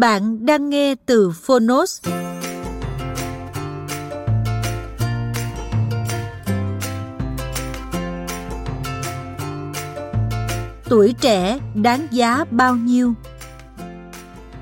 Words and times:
Bạn 0.00 0.46
đang 0.46 0.70
nghe 0.70 0.94
từ 1.06 1.30
Phonos. 1.30 2.02
Tuổi 10.84 11.14
trẻ 11.20 11.58
đáng 11.74 12.06
giá 12.10 12.44
bao 12.50 12.76
nhiêu? 12.76 13.14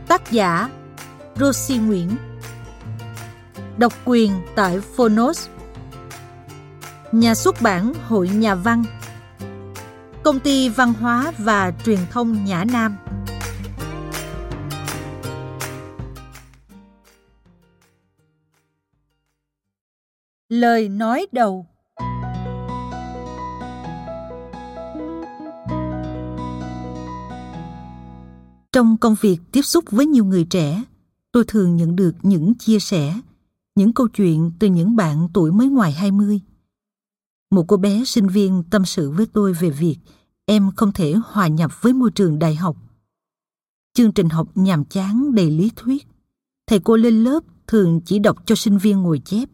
Tác 0.08 0.30
giả 0.30 0.68
Rosie 1.36 1.78
Nguyễn 1.78 2.10
Độc 3.76 3.92
quyền 4.04 4.32
tại 4.56 4.80
Phonos 4.96 5.48
Nhà 7.12 7.34
xuất 7.34 7.62
bản 7.62 7.92
Hội 8.08 8.28
Nhà 8.28 8.54
văn 8.54 8.84
Công 10.22 10.40
ty 10.40 10.68
Văn 10.68 10.92
hóa 11.00 11.32
và 11.38 11.72
Truyền 11.84 11.98
thông 12.10 12.44
Nhã 12.44 12.64
Nam 12.64 12.96
Lời 20.48 20.88
nói 20.88 21.26
đầu 21.32 21.66
Trong 28.72 28.96
công 28.96 29.14
việc 29.20 29.38
tiếp 29.52 29.62
xúc 29.62 29.84
với 29.90 30.06
nhiều 30.06 30.24
người 30.24 30.44
trẻ, 30.44 30.84
tôi 31.32 31.44
thường 31.48 31.76
nhận 31.76 31.96
được 31.96 32.14
những 32.22 32.54
chia 32.54 32.78
sẻ, 32.78 33.20
những 33.74 33.92
câu 33.92 34.08
chuyện 34.08 34.52
từ 34.58 34.68
những 34.68 34.96
bạn 34.96 35.28
tuổi 35.34 35.52
mới 35.52 35.68
ngoài 35.68 35.92
20. 35.92 36.40
Một 37.50 37.64
cô 37.68 37.76
bé 37.76 38.04
sinh 38.04 38.28
viên 38.28 38.62
tâm 38.70 38.84
sự 38.84 39.10
với 39.10 39.26
tôi 39.26 39.52
về 39.52 39.70
việc 39.70 39.96
em 40.46 40.70
không 40.76 40.92
thể 40.92 41.14
hòa 41.24 41.46
nhập 41.48 41.82
với 41.82 41.92
môi 41.92 42.10
trường 42.10 42.38
đại 42.38 42.54
học. 42.54 42.76
Chương 43.94 44.12
trình 44.12 44.28
học 44.28 44.48
nhàm 44.54 44.84
chán 44.84 45.34
đầy 45.34 45.50
lý 45.50 45.70
thuyết. 45.76 46.06
Thầy 46.66 46.80
cô 46.84 46.96
lên 46.96 47.24
lớp 47.24 47.40
thường 47.66 48.00
chỉ 48.00 48.18
đọc 48.18 48.36
cho 48.46 48.54
sinh 48.54 48.78
viên 48.78 49.02
ngồi 49.02 49.18
chép. 49.24 49.48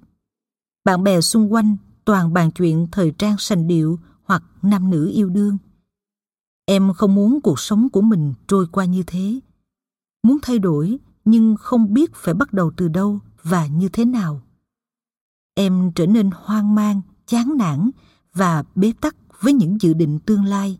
Bạn 0.84 1.02
bè 1.04 1.20
xung 1.20 1.52
quanh 1.52 1.76
toàn 2.04 2.32
bàn 2.32 2.50
chuyện 2.50 2.86
thời 2.92 3.12
trang 3.18 3.36
sành 3.38 3.66
điệu 3.66 3.98
hoặc 4.24 4.42
nam 4.62 4.90
nữ 4.90 5.10
yêu 5.14 5.28
đương. 5.28 5.58
Em 6.66 6.92
không 6.92 7.14
muốn 7.14 7.40
cuộc 7.40 7.60
sống 7.60 7.88
của 7.88 8.00
mình 8.00 8.34
trôi 8.46 8.66
qua 8.72 8.84
như 8.84 9.02
thế. 9.06 9.40
Muốn 10.22 10.38
thay 10.42 10.58
đổi 10.58 10.98
nhưng 11.24 11.56
không 11.56 11.94
biết 11.94 12.14
phải 12.14 12.34
bắt 12.34 12.52
đầu 12.52 12.72
từ 12.76 12.88
đâu 12.88 13.18
và 13.42 13.66
như 13.66 13.88
thế 13.88 14.04
nào. 14.04 14.42
Em 15.54 15.92
trở 15.94 16.06
nên 16.06 16.30
hoang 16.34 16.74
mang, 16.74 17.00
chán 17.26 17.56
nản 17.58 17.90
và 18.34 18.64
bế 18.74 18.92
tắc 19.00 19.16
với 19.40 19.52
những 19.52 19.80
dự 19.80 19.94
định 19.94 20.18
tương 20.18 20.44
lai, 20.44 20.78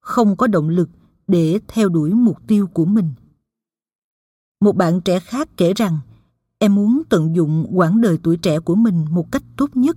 không 0.00 0.36
có 0.36 0.46
động 0.46 0.68
lực 0.68 0.90
để 1.26 1.60
theo 1.68 1.88
đuổi 1.88 2.10
mục 2.10 2.46
tiêu 2.46 2.66
của 2.66 2.84
mình. 2.84 3.12
Một 4.60 4.76
bạn 4.76 5.00
trẻ 5.00 5.20
khác 5.20 5.48
kể 5.56 5.72
rằng 5.76 5.98
Em 6.62 6.74
muốn 6.74 7.02
tận 7.08 7.36
dụng 7.36 7.66
quãng 7.72 8.00
đời 8.00 8.18
tuổi 8.22 8.36
trẻ 8.36 8.60
của 8.60 8.74
mình 8.74 9.04
một 9.10 9.32
cách 9.32 9.42
tốt 9.56 9.76
nhất, 9.76 9.96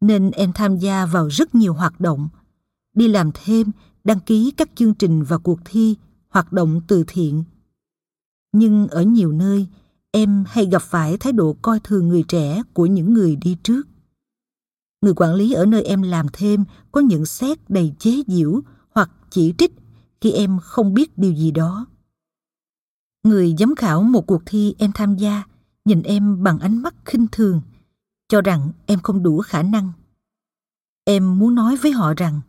nên 0.00 0.30
em 0.30 0.52
tham 0.52 0.76
gia 0.76 1.06
vào 1.06 1.28
rất 1.28 1.54
nhiều 1.54 1.74
hoạt 1.74 2.00
động, 2.00 2.28
đi 2.94 3.08
làm 3.08 3.30
thêm, 3.34 3.70
đăng 4.04 4.20
ký 4.20 4.50
các 4.56 4.70
chương 4.74 4.94
trình 4.94 5.22
và 5.22 5.38
cuộc 5.38 5.60
thi, 5.64 5.96
hoạt 6.28 6.52
động 6.52 6.80
từ 6.88 7.04
thiện. 7.06 7.44
Nhưng 8.52 8.88
ở 8.88 9.02
nhiều 9.02 9.32
nơi, 9.32 9.66
em 10.10 10.44
hay 10.48 10.66
gặp 10.66 10.82
phải 10.82 11.18
thái 11.18 11.32
độ 11.32 11.56
coi 11.62 11.80
thường 11.80 12.08
người 12.08 12.24
trẻ 12.28 12.62
của 12.72 12.86
những 12.86 13.14
người 13.14 13.36
đi 13.36 13.56
trước. 13.62 13.82
Người 15.02 15.14
quản 15.16 15.34
lý 15.34 15.52
ở 15.52 15.66
nơi 15.66 15.82
em 15.82 16.02
làm 16.02 16.26
thêm 16.32 16.64
có 16.92 17.00
nhận 17.00 17.26
xét 17.26 17.70
đầy 17.70 17.92
chế 17.98 18.22
giễu 18.26 18.60
hoặc 18.90 19.10
chỉ 19.30 19.54
trích 19.58 19.72
khi 20.20 20.32
em 20.32 20.58
không 20.62 20.94
biết 20.94 21.18
điều 21.18 21.32
gì 21.32 21.50
đó. 21.50 21.86
Người 23.24 23.54
giám 23.58 23.74
khảo 23.74 24.02
một 24.02 24.26
cuộc 24.26 24.42
thi 24.46 24.74
em 24.78 24.92
tham 24.94 25.16
gia 25.16 25.42
nhìn 25.84 26.02
em 26.02 26.42
bằng 26.42 26.58
ánh 26.58 26.82
mắt 26.82 26.94
khinh 27.04 27.26
thường, 27.32 27.60
cho 28.28 28.40
rằng 28.40 28.72
em 28.86 29.00
không 29.00 29.22
đủ 29.22 29.40
khả 29.40 29.62
năng. 29.62 29.92
Em 31.04 31.38
muốn 31.38 31.54
nói 31.54 31.76
với 31.76 31.92
họ 31.92 32.14
rằng, 32.14 32.40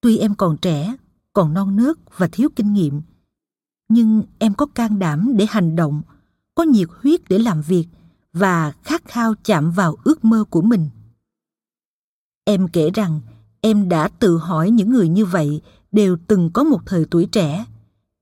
tuy 0.00 0.18
em 0.18 0.34
còn 0.34 0.56
trẻ, 0.56 0.96
còn 1.32 1.54
non 1.54 1.76
nớt 1.76 1.96
và 2.16 2.28
thiếu 2.32 2.48
kinh 2.56 2.72
nghiệm, 2.72 3.02
nhưng 3.88 4.22
em 4.38 4.54
có 4.54 4.66
can 4.66 4.98
đảm 4.98 5.32
để 5.36 5.46
hành 5.48 5.76
động, 5.76 6.02
có 6.54 6.62
nhiệt 6.62 6.88
huyết 7.02 7.20
để 7.28 7.38
làm 7.38 7.62
việc 7.62 7.86
và 8.32 8.72
khát 8.82 9.04
khao 9.04 9.34
chạm 9.44 9.70
vào 9.70 9.96
ước 10.04 10.24
mơ 10.24 10.44
của 10.50 10.62
mình. 10.62 10.88
Em 12.44 12.68
kể 12.68 12.90
rằng 12.94 13.20
em 13.60 13.88
đã 13.88 14.08
tự 14.08 14.38
hỏi 14.38 14.70
những 14.70 14.90
người 14.90 15.08
như 15.08 15.24
vậy 15.24 15.62
đều 15.92 16.16
từng 16.26 16.50
có 16.52 16.64
một 16.64 16.80
thời 16.86 17.04
tuổi 17.10 17.26
trẻ, 17.32 17.64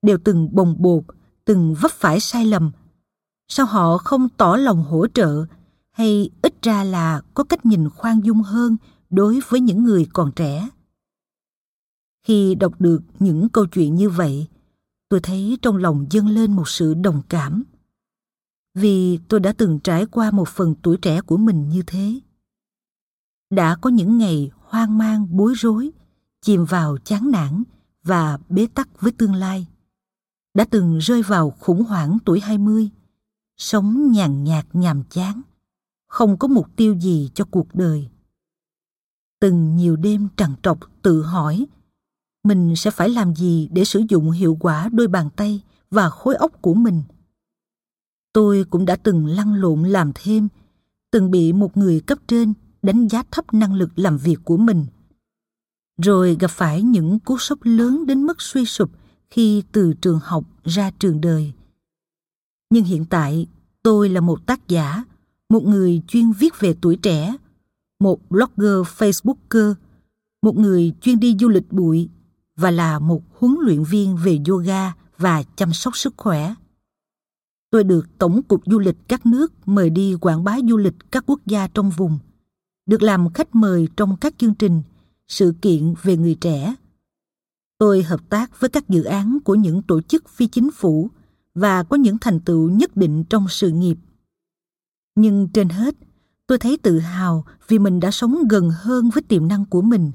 đều 0.03 0.19
từng 0.25 0.49
bồng 0.53 0.77
bột, 0.79 1.05
từng 1.45 1.75
vấp 1.75 1.91
phải 1.91 2.21
sai 2.21 2.47
lầm 2.47 2.71
sao 3.49 3.67
họ 3.67 3.99
không 3.99 4.29
tỏ 4.29 4.57
lòng 4.57 4.85
hỗ 4.85 5.07
trợ? 5.07 5.47
Hay 5.91 6.31
ít 6.43 6.63
ra 6.63 6.85
là 6.85 7.23
có 7.35 7.45
cách 7.45 7.67
nhìn 7.67 7.91
khoan 7.91 8.21
dung 8.25 8.43
hơn 8.43 8.77
đối 9.11 9.41
với 9.49 9.61
những 9.61 9.85
người 9.85 10.07
còn 10.13 10.33
trẻ? 10.33 10.69
Khi 12.27 12.55
đọc 12.55 12.73
được 12.79 13.03
những 13.19 13.49
câu 13.49 13.67
chuyện 13.67 13.95
như 13.95 14.11
vậy, 14.11 14.47
tôi 15.09 15.21
thấy 15.21 15.59
trong 15.63 15.77
lòng 15.77 16.07
dâng 16.11 16.29
lên 16.29 16.53
một 16.53 16.69
sự 16.69 16.95
đồng 16.95 17.23
cảm. 17.29 17.65
Vì 18.75 19.19
tôi 19.29 19.41
đã 19.41 19.53
từng 19.53 19.79
trải 19.79 20.07
qua 20.07 20.31
một 20.31 20.49
phần 20.49 20.75
tuổi 20.83 20.97
trẻ 20.97 21.21
của 21.21 21.37
mình 21.37 21.69
như 21.69 21.83
thế. 21.87 22.21
Đã 23.51 23.77
có 23.81 23.91
những 23.91 24.19
ngày 24.19 24.51
hoang 24.61 24.99
mang, 24.99 25.27
bối 25.31 25.55
rối, 25.57 25.91
chìm 26.43 26.65
vào 26.65 26.97
chán 27.05 27.31
nản 27.31 27.63
và 28.03 28.39
bế 28.49 28.67
tắc 28.75 29.01
với 29.01 29.13
tương 29.13 29.35
lai. 29.35 29.67
Đã 30.55 30.65
từng 30.71 30.99
rơi 30.99 31.23
vào 31.23 31.51
khủng 31.51 31.85
hoảng 31.85 32.19
tuổi 32.25 32.41
20 32.41 32.91
sống 33.57 34.13
nhàn 34.13 34.45
nhạt 34.45 34.67
nhàm 34.73 35.03
chán, 35.11 35.43
không 36.07 36.39
có 36.39 36.49
mục 36.49 36.67
tiêu 36.77 36.95
gì 36.95 37.31
cho 37.35 37.45
cuộc 37.45 37.75
đời. 37.75 38.09
Từng 39.41 39.77
nhiều 39.77 39.97
đêm 39.97 40.29
trằn 40.37 40.55
trọc 40.63 40.79
tự 41.03 41.23
hỏi, 41.23 41.67
mình 42.45 42.77
sẽ 42.77 42.91
phải 42.91 43.09
làm 43.09 43.35
gì 43.35 43.69
để 43.73 43.85
sử 43.85 44.03
dụng 44.09 44.31
hiệu 44.31 44.57
quả 44.61 44.89
đôi 44.93 45.09
bàn 45.09 45.31
tay 45.37 45.63
và 45.91 46.11
khối 46.11 46.35
óc 46.35 46.53
của 46.63 46.75
mình? 46.75 47.03
Tôi 48.33 48.65
cũng 48.71 48.85
đã 48.85 48.97
từng 48.97 49.27
lăn 49.27 49.55
lộn 49.55 49.83
làm 49.83 50.13
thêm, 50.15 50.49
từng 51.11 51.31
bị 51.31 51.53
một 51.53 51.77
người 51.77 52.01
cấp 52.01 52.19
trên 52.27 52.53
đánh 52.83 53.09
giá 53.09 53.23
thấp 53.31 53.55
năng 53.55 53.75
lực 53.75 53.99
làm 53.99 54.19
việc 54.19 54.37
của 54.45 54.57
mình. 54.57 54.87
Rồi 56.03 56.37
gặp 56.41 56.51
phải 56.51 56.83
những 56.83 57.19
cú 57.19 57.39
sốc 57.39 57.59
lớn 57.63 58.07
đến 58.07 58.23
mức 58.23 58.43
suy 58.43 58.65
sụp 58.65 58.91
khi 59.31 59.63
từ 59.73 59.93
trường 59.93 60.21
học 60.23 60.45
ra 60.65 60.91
trường 60.99 61.21
đời 61.21 61.53
nhưng 62.71 62.85
hiện 62.85 63.05
tại 63.05 63.47
tôi 63.83 64.09
là 64.09 64.21
một 64.21 64.47
tác 64.47 64.69
giả 64.69 65.05
một 65.49 65.65
người 65.65 66.03
chuyên 66.09 66.33
viết 66.33 66.61
về 66.61 66.77
tuổi 66.81 66.97
trẻ 66.97 67.37
một 68.01 68.31
blogger 68.31 68.87
facebooker 68.99 69.75
một 70.43 70.57
người 70.57 70.93
chuyên 71.01 71.21
đi 71.21 71.37
du 71.41 71.49
lịch 71.49 71.73
bụi 71.73 72.09
và 72.57 72.71
là 72.71 72.99
một 72.99 73.23
huấn 73.39 73.57
luyện 73.61 73.85
viên 73.85 74.17
về 74.17 74.39
yoga 74.49 74.93
và 75.19 75.43
chăm 75.57 75.73
sóc 75.73 75.97
sức 75.97 76.15
khỏe 76.17 76.55
Tôi 77.71 77.85
được 77.85 78.07
Tổng 78.19 78.43
cục 78.43 78.63
Du 78.67 78.79
lịch 78.79 78.97
các 79.09 79.27
nước 79.27 79.53
mời 79.69 79.91
đi 79.91 80.15
quảng 80.21 80.45
bá 80.45 80.57
du 80.69 80.77
lịch 80.77 80.95
các 81.11 81.25
quốc 81.27 81.41
gia 81.47 81.67
trong 81.67 81.91
vùng. 81.91 82.19
Được 82.87 83.03
làm 83.03 83.33
khách 83.33 83.55
mời 83.55 83.89
trong 83.97 84.17
các 84.17 84.35
chương 84.39 84.55
trình, 84.55 84.83
sự 85.29 85.55
kiện 85.63 85.95
về 86.03 86.17
người 86.17 86.35
trẻ. 86.35 86.75
Tôi 87.79 88.03
hợp 88.03 88.21
tác 88.29 88.61
với 88.61 88.71
các 88.71 88.89
dự 88.89 89.05
án 89.05 89.39
của 89.45 89.55
những 89.55 89.83
tổ 89.83 90.01
chức 90.01 90.29
phi 90.29 90.47
chính 90.47 90.71
phủ 90.71 91.11
và 91.57 91.83
có 91.83 91.97
những 91.97 92.19
thành 92.21 92.41
tựu 92.41 92.71
nhất 92.71 92.97
định 92.97 93.25
trong 93.25 93.47
sự 93.49 93.71
nghiệp. 93.71 93.97
Nhưng 95.15 95.49
trên 95.49 95.69
hết, 95.69 95.95
tôi 96.47 96.59
thấy 96.59 96.79
tự 96.83 96.99
hào 96.99 97.45
vì 97.69 97.79
mình 97.79 98.01
đã 98.01 98.11
sống 98.11 98.49
gần 98.49 98.71
hơn 98.71 99.11
với 99.11 99.23
tiềm 99.23 99.49
năng 99.49 99.65
của 99.65 99.83
mình. 99.83 100.13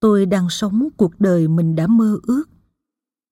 Tôi 0.00 0.26
đang 0.26 0.50
sống 0.50 0.88
cuộc 0.96 1.20
đời 1.20 1.48
mình 1.48 1.76
đã 1.76 1.86
mơ 1.86 2.18
ước 2.22 2.44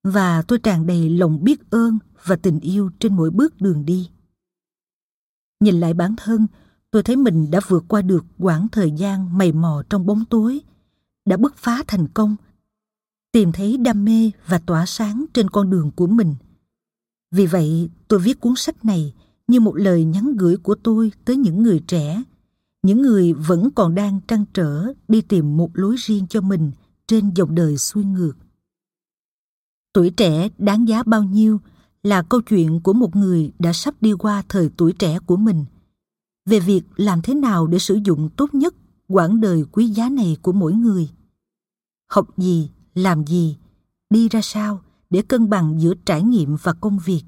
và 0.04 0.42
tôi 0.42 0.58
tràn 0.58 0.86
đầy 0.86 1.10
lòng 1.10 1.44
biết 1.44 1.70
ơn 1.70 1.98
và 2.24 2.36
tình 2.36 2.60
yêu 2.60 2.90
trên 3.00 3.16
mỗi 3.16 3.30
bước 3.30 3.60
đường 3.60 3.84
đi. 3.84 4.10
Nhìn 5.60 5.80
lại 5.80 5.94
bản 5.94 6.14
thân, 6.16 6.46
tôi 6.90 7.02
thấy 7.02 7.16
mình 7.16 7.50
đã 7.50 7.60
vượt 7.68 7.84
qua 7.88 8.02
được 8.02 8.24
quãng 8.38 8.68
thời 8.72 8.90
gian 8.90 9.38
mày 9.38 9.52
mò 9.52 9.82
trong 9.90 10.06
bóng 10.06 10.24
tối, 10.24 10.60
đã 11.24 11.36
bứt 11.36 11.56
phá 11.56 11.82
thành 11.86 12.08
công, 12.08 12.36
tìm 13.32 13.52
thấy 13.52 13.76
đam 13.76 14.04
mê 14.04 14.30
và 14.46 14.58
tỏa 14.58 14.86
sáng 14.86 15.24
trên 15.34 15.50
con 15.50 15.70
đường 15.70 15.90
của 15.90 16.06
mình. 16.06 16.34
Vì 17.30 17.46
vậy, 17.46 17.90
tôi 18.08 18.20
viết 18.20 18.40
cuốn 18.40 18.52
sách 18.56 18.84
này 18.84 19.14
như 19.48 19.60
một 19.60 19.76
lời 19.76 20.04
nhắn 20.04 20.36
gửi 20.36 20.56
của 20.56 20.74
tôi 20.74 21.12
tới 21.24 21.36
những 21.36 21.62
người 21.62 21.80
trẻ, 21.86 22.22
những 22.82 23.02
người 23.02 23.32
vẫn 23.32 23.70
còn 23.70 23.94
đang 23.94 24.20
trăn 24.28 24.44
trở 24.54 24.92
đi 25.08 25.20
tìm 25.20 25.56
một 25.56 25.70
lối 25.74 25.96
riêng 25.98 26.26
cho 26.30 26.40
mình 26.40 26.70
trên 27.06 27.30
dòng 27.34 27.54
đời 27.54 27.78
xuôi 27.78 28.04
ngược. 28.04 28.32
Tuổi 29.92 30.10
trẻ 30.10 30.48
đáng 30.58 30.88
giá 30.88 31.02
bao 31.02 31.22
nhiêu 31.22 31.60
là 32.02 32.22
câu 32.22 32.40
chuyện 32.40 32.80
của 32.80 32.92
một 32.92 33.16
người 33.16 33.52
đã 33.58 33.72
sắp 33.72 33.94
đi 34.00 34.12
qua 34.12 34.42
thời 34.48 34.70
tuổi 34.76 34.92
trẻ 34.92 35.18
của 35.26 35.36
mình. 35.36 35.64
Về 36.46 36.60
việc 36.60 36.82
làm 36.96 37.22
thế 37.22 37.34
nào 37.34 37.66
để 37.66 37.78
sử 37.78 37.98
dụng 38.04 38.28
tốt 38.36 38.54
nhất 38.54 38.74
quãng 39.08 39.40
đời 39.40 39.64
quý 39.72 39.86
giá 39.86 40.08
này 40.08 40.36
của 40.42 40.52
mỗi 40.52 40.72
người. 40.72 41.08
Học 42.10 42.38
gì, 42.38 42.70
làm 42.94 43.26
gì, 43.26 43.56
đi 44.10 44.28
ra 44.28 44.40
sao 44.42 44.80
để 45.10 45.22
cân 45.22 45.50
bằng 45.50 45.80
giữa 45.80 45.94
trải 46.06 46.22
nghiệm 46.22 46.56
và 46.62 46.72
công 46.72 46.98
việc. 46.98 47.22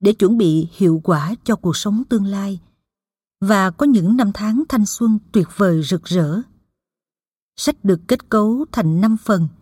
Để 0.00 0.12
chuẩn 0.12 0.38
bị 0.38 0.68
hiệu 0.72 1.00
quả 1.04 1.34
cho 1.44 1.56
cuộc 1.56 1.76
sống 1.76 2.02
tương 2.08 2.24
lai 2.24 2.60
và 3.40 3.70
có 3.70 3.86
những 3.86 4.16
năm 4.16 4.30
tháng 4.34 4.62
thanh 4.68 4.86
xuân 4.86 5.18
tuyệt 5.32 5.48
vời 5.56 5.82
rực 5.82 6.04
rỡ. 6.04 6.40
Sách 7.56 7.84
được 7.84 8.00
kết 8.08 8.30
cấu 8.30 8.64
thành 8.72 9.00
5 9.00 9.16
phần– 9.16 9.48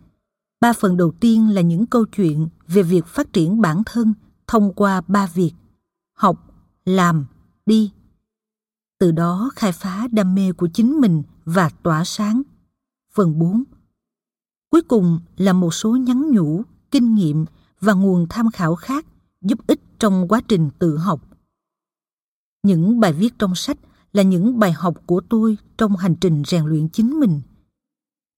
Ba 0.63 0.73
phần 0.73 0.97
đầu 0.97 1.11
tiên 1.19 1.53
là 1.53 1.61
những 1.61 1.85
câu 1.85 2.05
chuyện 2.05 2.47
về 2.67 2.83
việc 2.83 3.05
phát 3.05 3.33
triển 3.33 3.61
bản 3.61 3.83
thân 3.85 4.13
thông 4.47 4.73
qua 4.73 5.01
ba 5.07 5.27
việc 5.27 5.51
học, 6.13 6.53
làm, 6.85 7.25
đi. 7.65 7.91
Từ 8.99 9.11
đó 9.11 9.51
khai 9.55 9.71
phá 9.71 10.07
đam 10.11 10.35
mê 10.35 10.51
của 10.51 10.67
chính 10.73 11.01
mình 11.01 11.23
và 11.45 11.69
tỏa 11.69 12.03
sáng. 12.03 12.41
Phần 13.13 13.39
4 13.39 13.63
Cuối 14.71 14.81
cùng 14.81 15.19
là 15.37 15.53
một 15.53 15.73
số 15.73 15.95
nhắn 15.95 16.31
nhủ, 16.31 16.63
kinh 16.93 17.15
nghiệm 17.15 17.45
và 17.79 17.93
nguồn 17.93 18.25
tham 18.29 18.51
khảo 18.51 18.75
khác 18.75 19.05
giúp 19.41 19.67
ích 19.67 19.79
trong 19.99 20.27
quá 20.27 20.41
trình 20.47 20.69
tự 20.79 20.97
học. 20.97 21.21
Những 22.63 22.99
bài 22.99 23.13
viết 23.13 23.33
trong 23.39 23.55
sách 23.55 23.77
là 24.13 24.23
những 24.23 24.59
bài 24.59 24.71
học 24.71 24.95
của 25.05 25.21
tôi 25.29 25.57
trong 25.77 25.95
hành 25.95 26.15
trình 26.21 26.43
rèn 26.45 26.65
luyện 26.65 26.89
chính 26.89 27.19
mình– 27.19 27.41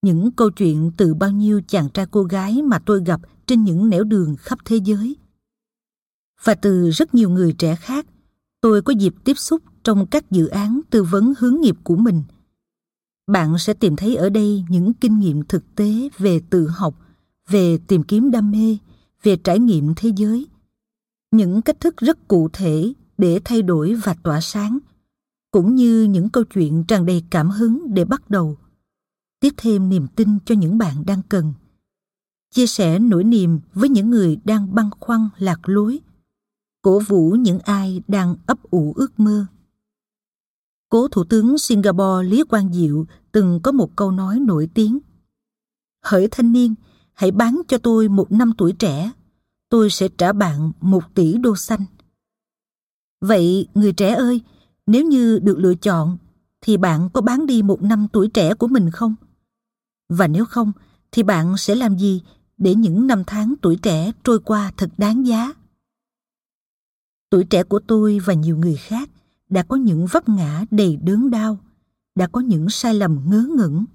những 0.05 0.31
câu 0.31 0.49
chuyện 0.49 0.91
từ 0.97 1.13
bao 1.13 1.31
nhiêu 1.31 1.61
chàng 1.67 1.89
trai 1.89 2.05
cô 2.11 2.23
gái 2.23 2.61
mà 2.61 2.79
tôi 2.79 3.03
gặp 3.05 3.21
trên 3.45 3.63
những 3.63 3.89
nẻo 3.89 4.03
đường 4.03 4.35
khắp 4.39 4.59
thế 4.65 4.77
giới. 4.77 5.15
Và 6.43 6.55
từ 6.55 6.89
rất 6.89 7.15
nhiều 7.15 7.29
người 7.29 7.53
trẻ 7.53 7.75
khác, 7.75 8.05
tôi 8.61 8.81
có 8.81 8.93
dịp 8.99 9.13
tiếp 9.23 9.37
xúc 9.37 9.61
trong 9.83 10.07
các 10.07 10.31
dự 10.31 10.47
án 10.47 10.81
tư 10.89 11.03
vấn 11.03 11.33
hướng 11.39 11.61
nghiệp 11.61 11.75
của 11.83 11.95
mình. 11.95 12.23
Bạn 13.27 13.57
sẽ 13.57 13.73
tìm 13.73 13.95
thấy 13.95 14.15
ở 14.15 14.29
đây 14.29 14.65
những 14.69 14.93
kinh 14.93 15.19
nghiệm 15.19 15.43
thực 15.45 15.75
tế 15.75 16.09
về 16.17 16.41
tự 16.49 16.67
học, 16.67 16.95
về 17.49 17.77
tìm 17.77 18.03
kiếm 18.03 18.31
đam 18.31 18.51
mê, 18.51 18.77
về 19.23 19.35
trải 19.35 19.59
nghiệm 19.59 19.93
thế 19.95 20.11
giới. 20.15 20.47
Những 21.31 21.61
cách 21.61 21.79
thức 21.79 21.97
rất 21.97 22.27
cụ 22.27 22.49
thể 22.53 22.93
để 23.17 23.39
thay 23.45 23.61
đổi 23.61 23.93
và 23.93 24.15
tỏa 24.23 24.41
sáng, 24.41 24.79
cũng 25.51 25.75
như 25.75 26.03
những 26.03 26.29
câu 26.29 26.43
chuyện 26.43 26.83
tràn 26.87 27.05
đầy 27.05 27.23
cảm 27.29 27.49
hứng 27.49 27.93
để 27.93 28.05
bắt 28.05 28.29
đầu. 28.29 28.57
Tiếp 29.39 29.53
thêm 29.57 29.89
niềm 29.89 30.07
tin 30.15 30.39
cho 30.45 30.55
những 30.55 30.77
bạn 30.77 31.05
đang 31.05 31.21
cần. 31.29 31.53
Chia 32.51 32.67
sẻ 32.67 32.99
nỗi 32.99 33.23
niềm 33.23 33.59
với 33.73 33.89
những 33.89 34.09
người 34.09 34.37
đang 34.43 34.75
băn 34.75 34.89
khoăn 34.99 35.29
lạc 35.37 35.69
lối. 35.69 35.99
Cổ 36.81 36.99
vũ 36.99 37.31
những 37.31 37.59
ai 37.59 38.01
đang 38.07 38.35
ấp 38.45 38.63
ủ 38.63 38.93
ước 38.95 39.19
mơ. 39.19 39.45
Cố 40.89 41.07
thủ 41.07 41.23
tướng 41.23 41.57
singapore 41.57 42.29
lý 42.29 42.43
quang 42.43 42.73
diệu 42.73 43.05
từng 43.31 43.59
có 43.63 43.71
một 43.71 43.95
câu 43.95 44.11
nói 44.11 44.39
nổi 44.39 44.69
tiếng. 44.73 44.99
Hỡi 46.03 46.27
thanh 46.31 46.53
niên 46.53 46.75
hãy 47.15 47.31
bán 47.31 47.61
cho 47.67 47.77
tôi 47.77 48.09
một 48.09 48.31
năm 48.31 48.53
tuổi 48.57 48.73
trẻ 48.73 49.11
tôi 49.69 49.89
sẽ 49.89 50.07
trả 50.17 50.33
bạn 50.33 50.71
một 50.81 51.03
tỷ 51.13 51.37
đô 51.37 51.55
xanh 51.55 51.85
vậy 53.21 53.67
người 53.73 53.93
trẻ 53.93 54.13
ơi 54.13 54.41
nếu 54.87 55.03
như 55.03 55.39
được 55.39 55.57
lựa 55.57 55.75
chọn 55.75 56.17
thì 56.61 56.77
bạn 56.77 57.09
có 57.13 57.21
bán 57.21 57.45
đi 57.45 57.61
một 57.61 57.83
năm 57.83 58.07
tuổi 58.13 58.27
trẻ 58.27 58.53
của 58.53 58.67
mình 58.67 58.91
không 58.91 59.15
và 60.09 60.27
nếu 60.27 60.45
không, 60.45 60.71
thì 61.11 61.23
bạn 61.23 61.57
sẽ 61.57 61.75
làm 61.75 61.97
gì 61.97 62.21
để 62.57 62.75
những 62.75 63.07
năm 63.07 63.23
tháng 63.27 63.53
tuổi 63.61 63.75
trẻ 63.75 64.11
trôi 64.23 64.39
qua 64.39 64.71
thật 64.77 64.89
đáng 64.97 65.27
giá? 65.27 65.53
Tuổi 67.29 67.43
trẻ 67.43 67.63
của 67.63 67.79
tôi 67.79 68.19
và 68.25 68.33
nhiều 68.33 68.57
người 68.57 68.75
khác 68.75 69.09
đã 69.49 69.63
có 69.63 69.75
những 69.75 70.05
vấp 70.11 70.29
ngã 70.29 70.65
đầy 70.71 70.95
đớn 70.95 71.29
đau, 71.29 71.57
đã 72.15 72.27
có 72.27 72.41
những 72.41 72.69
sai 72.69 72.93
lầm 72.93 73.19
ngớ 73.25 73.47
ngẩn. 73.57 73.85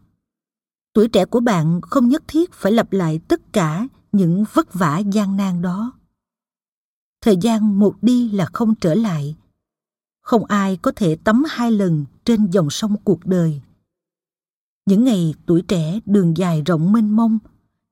Tuổi 0.93 1.09
trẻ 1.09 1.25
của 1.25 1.41
bạn 1.41 1.81
không 1.81 2.09
nhất 2.09 2.23
thiết 2.29 2.53
phải 2.53 2.73
lặp 2.73 2.93
lại 2.93 3.21
tất 3.29 3.53
cả 3.53 3.87
những 4.13 4.45
vất 4.53 4.75
vả 4.75 4.99
gian 4.99 5.37
nan 5.37 5.63
đó. 5.63 5.93
Thời 7.21 7.37
gian 7.37 7.79
một 7.79 7.95
đi 8.03 8.31
là 8.31 8.47
không 8.53 8.75
trở 8.75 8.95
lại. 8.95 9.37
Không 10.21 10.45
ai 10.45 10.77
có 10.77 10.93
thể 10.97 11.17
tắm 11.17 11.45
hai 11.49 11.73
lần 11.73 12.05
trên 12.25 12.47
dòng 12.51 12.71
sông 12.71 12.97
cuộc 13.05 13.27
đời 13.27 13.61
những 14.91 15.05
ngày 15.05 15.35
tuổi 15.47 15.63
trẻ 15.63 16.01
đường 16.07 16.37
dài 16.37 16.63
rộng 16.67 16.93
mênh 16.93 17.17
mông, 17.17 17.39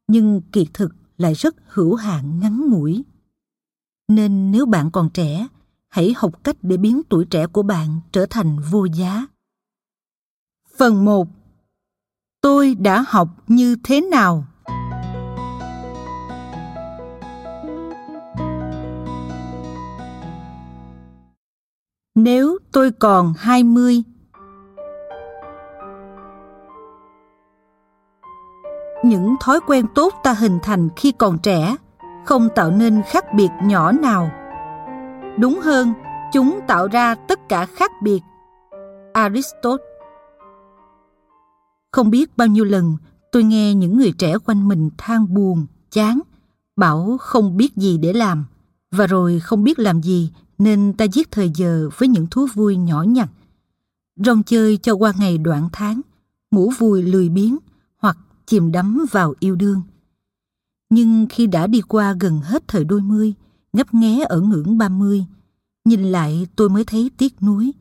nhưng 0.09 0.43
kiệt 0.53 0.67
thực 0.75 0.95
lại 1.19 1.35
rất 1.35 1.57
hữu 1.67 1.95
hạn 1.95 2.41
ngắn 2.41 2.71
ngủi. 2.71 3.05
Nên 4.09 4.51
nếu 4.51 4.67
bạn 4.67 4.91
còn 4.91 5.11
trẻ, 5.11 5.47
hãy 5.89 6.15
học 6.17 6.45
cách 6.45 6.57
để 6.63 6.77
biến 6.77 7.03
tuổi 7.09 7.25
trẻ 7.25 7.47
của 7.47 7.63
bạn 7.63 8.01
trở 8.13 8.27
thành 8.31 8.57
vô 8.71 8.85
giá. 8.85 9.27
Phần 10.79 11.05
1 11.05 11.29
Tôi 12.41 12.77
đã 12.79 13.05
học 13.09 13.29
như 13.47 13.77
thế 13.85 14.01
nào? 14.01 14.45
Nếu 22.15 22.59
tôi 22.73 22.91
còn 23.01 23.33
20 23.39 24.03
những 29.03 29.37
thói 29.41 29.61
quen 29.67 29.87
tốt 29.95 30.15
ta 30.23 30.33
hình 30.33 30.59
thành 30.63 30.89
khi 30.97 31.13
còn 31.19 31.39
trẻ 31.39 31.77
không 32.25 32.49
tạo 32.55 32.71
nên 32.71 33.03
khác 33.07 33.25
biệt 33.35 33.49
nhỏ 33.63 33.93
nào 33.93 34.31
đúng 35.39 35.61
hơn, 35.61 35.93
chúng 36.33 36.61
tạo 36.67 36.89
ra 36.89 37.15
tất 37.15 37.49
cả 37.49 37.67
khác 37.67 37.91
biệt 38.03 38.21
aristotle 39.13 39.98
không 41.93 42.11
biết 42.11 42.37
bao 42.37 42.49
nhiêu 42.49 42.65
lần 42.65 42.97
tôi 43.33 43.45
nghe 43.45 43.75
những 43.75 43.97
người 43.97 44.13
trẻ 44.13 44.39
quanh 44.45 44.69
mình 44.69 44.91
than 44.99 45.35
buồn 45.35 45.67
chán 45.91 46.21
bảo 46.77 47.17
không 47.21 47.57
biết 47.57 47.77
gì 47.77 47.99
để 47.99 48.13
làm 48.13 48.45
và 48.91 49.07
rồi 49.07 49.41
không 49.41 49.65
biết 49.65 49.79
làm 49.79 50.03
gì 50.03 50.31
nên 50.59 50.93
ta 50.93 51.05
giết 51.05 51.31
thời 51.31 51.51
giờ 51.55 51.89
với 51.99 52.09
những 52.09 52.27
thú 52.27 52.47
vui 52.55 52.77
nhỏ 52.77 53.03
nhặt 53.03 53.31
rong 54.17 54.43
chơi 54.43 54.77
cho 54.77 54.95
qua 54.95 55.13
ngày 55.19 55.39
đoạn 55.39 55.69
tháng 55.73 56.01
ngủ 56.51 56.73
vui 56.79 57.03
lười 57.03 57.29
biếng 57.29 57.59
chìm 58.49 58.73
đắm 58.73 59.05
vào 59.11 59.35
yêu 59.41 59.57
đương. 59.57 59.83
Nhưng 60.91 61.27
khi 61.31 61.47
đã 61.47 61.67
đi 61.67 61.81
qua 61.81 62.15
gần 62.21 62.41
hết 62.41 62.69
thời 62.69 62.85
đôi 62.85 63.01
mươi, 63.01 63.35
ngấp 63.73 63.95
nghé 63.95 64.25
ở 64.29 64.41
ngưỡng 64.41 64.79
ba 64.79 64.89
mươi, 64.89 65.25
nhìn 65.85 66.03
lại 66.03 66.47
tôi 66.57 66.69
mới 66.69 66.85
thấy 66.85 67.11
tiếc 67.17 67.43
nuối. 67.43 67.73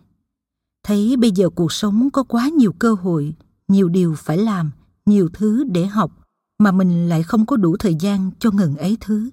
Thấy 0.84 1.16
bây 1.18 1.32
giờ 1.32 1.50
cuộc 1.50 1.72
sống 1.72 2.10
có 2.10 2.24
quá 2.24 2.50
nhiều 2.50 2.72
cơ 2.80 2.94
hội, 2.94 3.34
nhiều 3.68 3.90
điều 3.90 4.16
phải 4.18 4.38
làm, 4.38 4.72
nhiều 5.06 5.30
thứ 5.34 5.64
để 5.64 5.86
học, 5.86 6.12
mà 6.60 6.72
mình 6.72 7.10
lại 7.10 7.24
không 7.24 7.46
có 7.46 7.58
đủ 7.58 7.78
thời 7.78 7.96
gian 7.96 8.32
cho 8.40 8.52
ngần 8.52 8.76
ấy 8.76 8.98
thứ. 9.00 9.30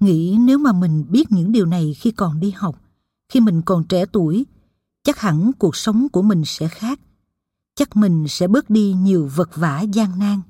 Nghĩ 0.00 0.36
nếu 0.40 0.58
mà 0.58 0.72
mình 0.72 1.04
biết 1.08 1.32
những 1.32 1.52
điều 1.52 1.66
này 1.66 1.94
khi 1.94 2.10
còn 2.10 2.40
đi 2.40 2.50
học, 2.50 2.82
khi 3.28 3.40
mình 3.40 3.62
còn 3.62 3.84
trẻ 3.84 4.06
tuổi, 4.06 4.46
chắc 5.04 5.18
hẳn 5.18 5.50
cuộc 5.58 5.76
sống 5.76 6.08
của 6.08 6.22
mình 6.22 6.42
sẽ 6.44 6.68
khác 6.68 7.00
chắc 7.80 7.96
mình 7.96 8.28
sẽ 8.28 8.48
bớt 8.48 8.70
đi 8.70 8.92
nhiều 8.92 9.30
vật 9.34 9.50
vả 9.54 9.80
gian 9.80 10.18
nan. 10.18 10.40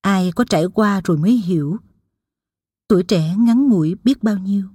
Ai 0.00 0.32
có 0.32 0.44
trải 0.44 0.64
qua 0.74 1.00
rồi 1.04 1.18
mới 1.18 1.32
hiểu. 1.32 1.76
Tuổi 2.88 3.02
trẻ 3.02 3.36
ngắn 3.38 3.68
ngủi 3.68 3.94
biết 4.04 4.22
bao 4.22 4.38
nhiêu. 4.38 4.68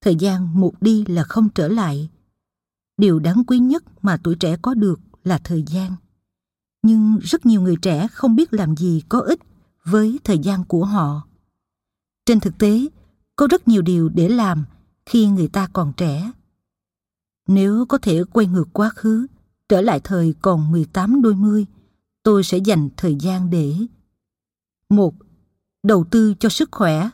Thời 0.00 0.16
gian 0.16 0.60
một 0.60 0.82
đi 0.82 1.04
là 1.04 1.24
không 1.24 1.48
trở 1.54 1.68
lại. 1.68 2.10
Điều 2.96 3.18
đáng 3.18 3.44
quý 3.46 3.58
nhất 3.58 3.84
mà 4.04 4.20
tuổi 4.24 4.34
trẻ 4.34 4.56
có 4.62 4.74
được 4.74 5.00
là 5.24 5.38
thời 5.44 5.64
gian. 5.66 5.92
Nhưng 6.82 7.18
rất 7.22 7.46
nhiều 7.46 7.62
người 7.62 7.76
trẻ 7.82 8.08
không 8.08 8.36
biết 8.36 8.52
làm 8.52 8.76
gì 8.76 9.02
có 9.08 9.20
ích 9.20 9.40
với 9.84 10.18
thời 10.24 10.38
gian 10.38 10.64
của 10.64 10.84
họ. 10.84 11.26
Trên 12.26 12.40
thực 12.40 12.58
tế, 12.58 12.86
có 13.36 13.46
rất 13.50 13.68
nhiều 13.68 13.82
điều 13.82 14.08
để 14.08 14.28
làm 14.28 14.64
khi 15.06 15.26
người 15.26 15.48
ta 15.48 15.68
còn 15.72 15.92
trẻ. 15.96 16.32
Nếu 17.46 17.86
có 17.88 17.98
thể 17.98 18.24
quay 18.32 18.46
ngược 18.46 18.68
quá 18.72 18.90
khứ, 18.90 19.26
trở 19.68 19.80
lại 19.80 20.00
thời 20.04 20.34
còn 20.42 20.70
18 20.70 21.22
đôi 21.22 21.34
mươi, 21.34 21.66
tôi 22.22 22.44
sẽ 22.44 22.58
dành 22.58 22.88
thời 22.96 23.14
gian 23.14 23.50
để 23.50 23.74
một 24.88 25.14
Đầu 25.82 26.04
tư 26.10 26.34
cho 26.38 26.48
sức 26.48 26.68
khỏe 26.72 27.10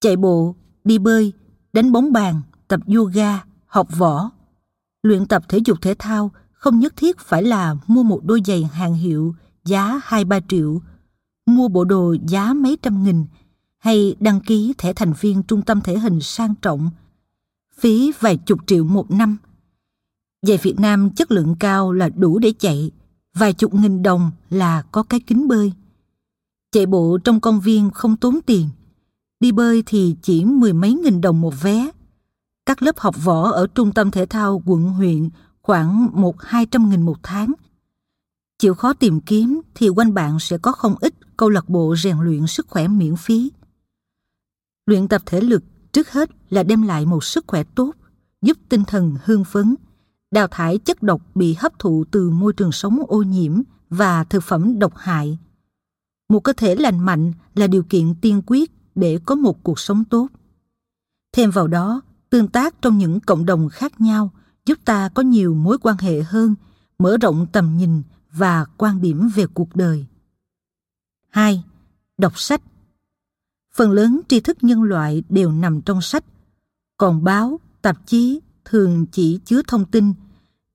Chạy 0.00 0.16
bộ, 0.16 0.54
đi 0.84 0.98
bơi, 0.98 1.32
đánh 1.72 1.92
bóng 1.92 2.12
bàn, 2.12 2.42
tập 2.68 2.80
yoga, 2.94 3.44
học 3.66 3.88
võ. 3.98 4.30
Luyện 5.02 5.26
tập 5.26 5.42
thể 5.48 5.58
dục 5.58 5.78
thể 5.82 5.94
thao 5.98 6.30
không 6.60 6.80
nhất 6.80 6.92
thiết 6.96 7.18
phải 7.18 7.42
là 7.42 7.76
mua 7.86 8.02
một 8.02 8.20
đôi 8.24 8.40
giày 8.46 8.64
hàng 8.64 8.94
hiệu 8.94 9.34
giá 9.64 10.00
2-3 10.04 10.40
triệu, 10.48 10.80
mua 11.46 11.68
bộ 11.68 11.84
đồ 11.84 12.16
giá 12.28 12.52
mấy 12.54 12.78
trăm 12.82 13.04
nghìn 13.04 13.24
hay 13.78 14.16
đăng 14.20 14.40
ký 14.40 14.74
thẻ 14.78 14.92
thành 14.92 15.12
viên 15.20 15.42
trung 15.42 15.62
tâm 15.62 15.80
thể 15.80 15.98
hình 15.98 16.20
sang 16.20 16.54
trọng, 16.62 16.90
phí 17.78 18.12
vài 18.20 18.36
chục 18.36 18.58
triệu 18.66 18.84
một 18.84 19.10
năm. 19.10 19.36
Giày 20.42 20.56
Việt 20.56 20.80
Nam 20.80 21.10
chất 21.10 21.30
lượng 21.30 21.54
cao 21.58 21.92
là 21.92 22.08
đủ 22.08 22.38
để 22.38 22.52
chạy, 22.58 22.90
vài 23.34 23.52
chục 23.52 23.74
nghìn 23.74 24.02
đồng 24.02 24.30
là 24.50 24.82
có 24.82 25.02
cái 25.02 25.20
kính 25.20 25.48
bơi. 25.48 25.72
Chạy 26.72 26.86
bộ 26.86 27.18
trong 27.24 27.40
công 27.40 27.60
viên 27.60 27.90
không 27.90 28.16
tốn 28.16 28.38
tiền, 28.46 28.68
đi 29.40 29.52
bơi 29.52 29.82
thì 29.86 30.16
chỉ 30.22 30.44
mười 30.44 30.72
mấy 30.72 30.94
nghìn 30.94 31.20
đồng 31.20 31.40
một 31.40 31.62
vé. 31.62 31.90
Các 32.66 32.82
lớp 32.82 32.98
học 32.98 33.24
võ 33.24 33.50
ở 33.50 33.66
trung 33.66 33.92
tâm 33.92 34.10
thể 34.10 34.26
thao 34.26 34.62
quận 34.66 34.88
huyện 34.88 35.28
khoảng 35.62 36.08
một 36.12 36.42
hai 36.42 36.66
trăm 36.66 36.90
nghìn 36.90 37.02
một 37.02 37.18
tháng. 37.22 37.52
Chịu 38.58 38.74
khó 38.74 38.92
tìm 38.92 39.20
kiếm 39.20 39.60
thì 39.74 39.88
quanh 39.88 40.14
bạn 40.14 40.38
sẽ 40.40 40.58
có 40.58 40.72
không 40.72 40.94
ít 41.00 41.14
câu 41.36 41.48
lạc 41.48 41.68
bộ 41.68 41.96
rèn 41.96 42.16
luyện 42.20 42.46
sức 42.46 42.68
khỏe 42.68 42.88
miễn 42.88 43.16
phí. 43.16 43.52
Luyện 44.86 45.08
tập 45.08 45.22
thể 45.26 45.40
lực 45.40 45.64
trước 45.92 46.12
hết 46.12 46.30
là 46.50 46.62
đem 46.62 46.82
lại 46.82 47.06
một 47.06 47.24
sức 47.24 47.44
khỏe 47.46 47.62
tốt, 47.74 47.92
giúp 48.42 48.58
tinh 48.68 48.84
thần 48.84 49.16
hương 49.24 49.44
phấn, 49.44 49.74
đào 50.30 50.46
thải 50.46 50.78
chất 50.78 51.02
độc 51.02 51.22
bị 51.34 51.54
hấp 51.58 51.78
thụ 51.78 52.04
từ 52.10 52.30
môi 52.30 52.52
trường 52.52 52.72
sống 52.72 53.02
ô 53.08 53.22
nhiễm 53.22 53.62
và 53.90 54.24
thực 54.24 54.42
phẩm 54.42 54.78
độc 54.78 54.96
hại. 54.96 55.38
Một 56.28 56.40
cơ 56.40 56.52
thể 56.52 56.74
lành 56.74 56.98
mạnh 56.98 57.32
là 57.54 57.66
điều 57.66 57.82
kiện 57.82 58.14
tiên 58.20 58.42
quyết 58.46 58.70
để 58.94 59.18
có 59.26 59.34
một 59.34 59.62
cuộc 59.62 59.80
sống 59.80 60.04
tốt. 60.04 60.26
Thêm 61.32 61.50
vào 61.50 61.68
đó, 61.68 62.00
tương 62.30 62.48
tác 62.48 62.82
trong 62.82 62.98
những 62.98 63.20
cộng 63.20 63.46
đồng 63.46 63.68
khác 63.68 64.00
nhau 64.00 64.30
giúp 64.70 64.78
ta 64.84 65.08
có 65.14 65.22
nhiều 65.22 65.54
mối 65.54 65.78
quan 65.82 65.96
hệ 65.98 66.22
hơn, 66.22 66.54
mở 66.98 67.16
rộng 67.16 67.46
tầm 67.52 67.76
nhìn 67.76 68.02
và 68.32 68.64
quan 68.76 69.00
điểm 69.00 69.28
về 69.34 69.46
cuộc 69.46 69.76
đời. 69.76 70.06
2. 71.28 71.64
Đọc 72.18 72.40
sách 72.40 72.62
Phần 73.74 73.90
lớn 73.90 74.20
tri 74.28 74.40
thức 74.40 74.58
nhân 74.60 74.82
loại 74.82 75.22
đều 75.28 75.52
nằm 75.52 75.80
trong 75.80 76.00
sách, 76.00 76.24
còn 76.96 77.24
báo, 77.24 77.60
tạp 77.82 78.06
chí 78.06 78.40
thường 78.64 79.06
chỉ 79.06 79.40
chứa 79.44 79.62
thông 79.66 79.84
tin, 79.84 80.12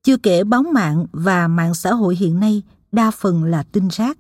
chưa 0.04 0.18
kể 0.18 0.44
báo 0.44 0.64
mạng 0.64 1.06
và 1.12 1.48
mạng 1.48 1.76
xã 1.76 1.94
hội 1.94 2.16
hiện 2.16 2.40
nay 2.40 2.64
đa 2.92 3.12
phần 3.12 3.44
là 3.44 3.64
tin 3.64 3.88
rác. 3.88 4.18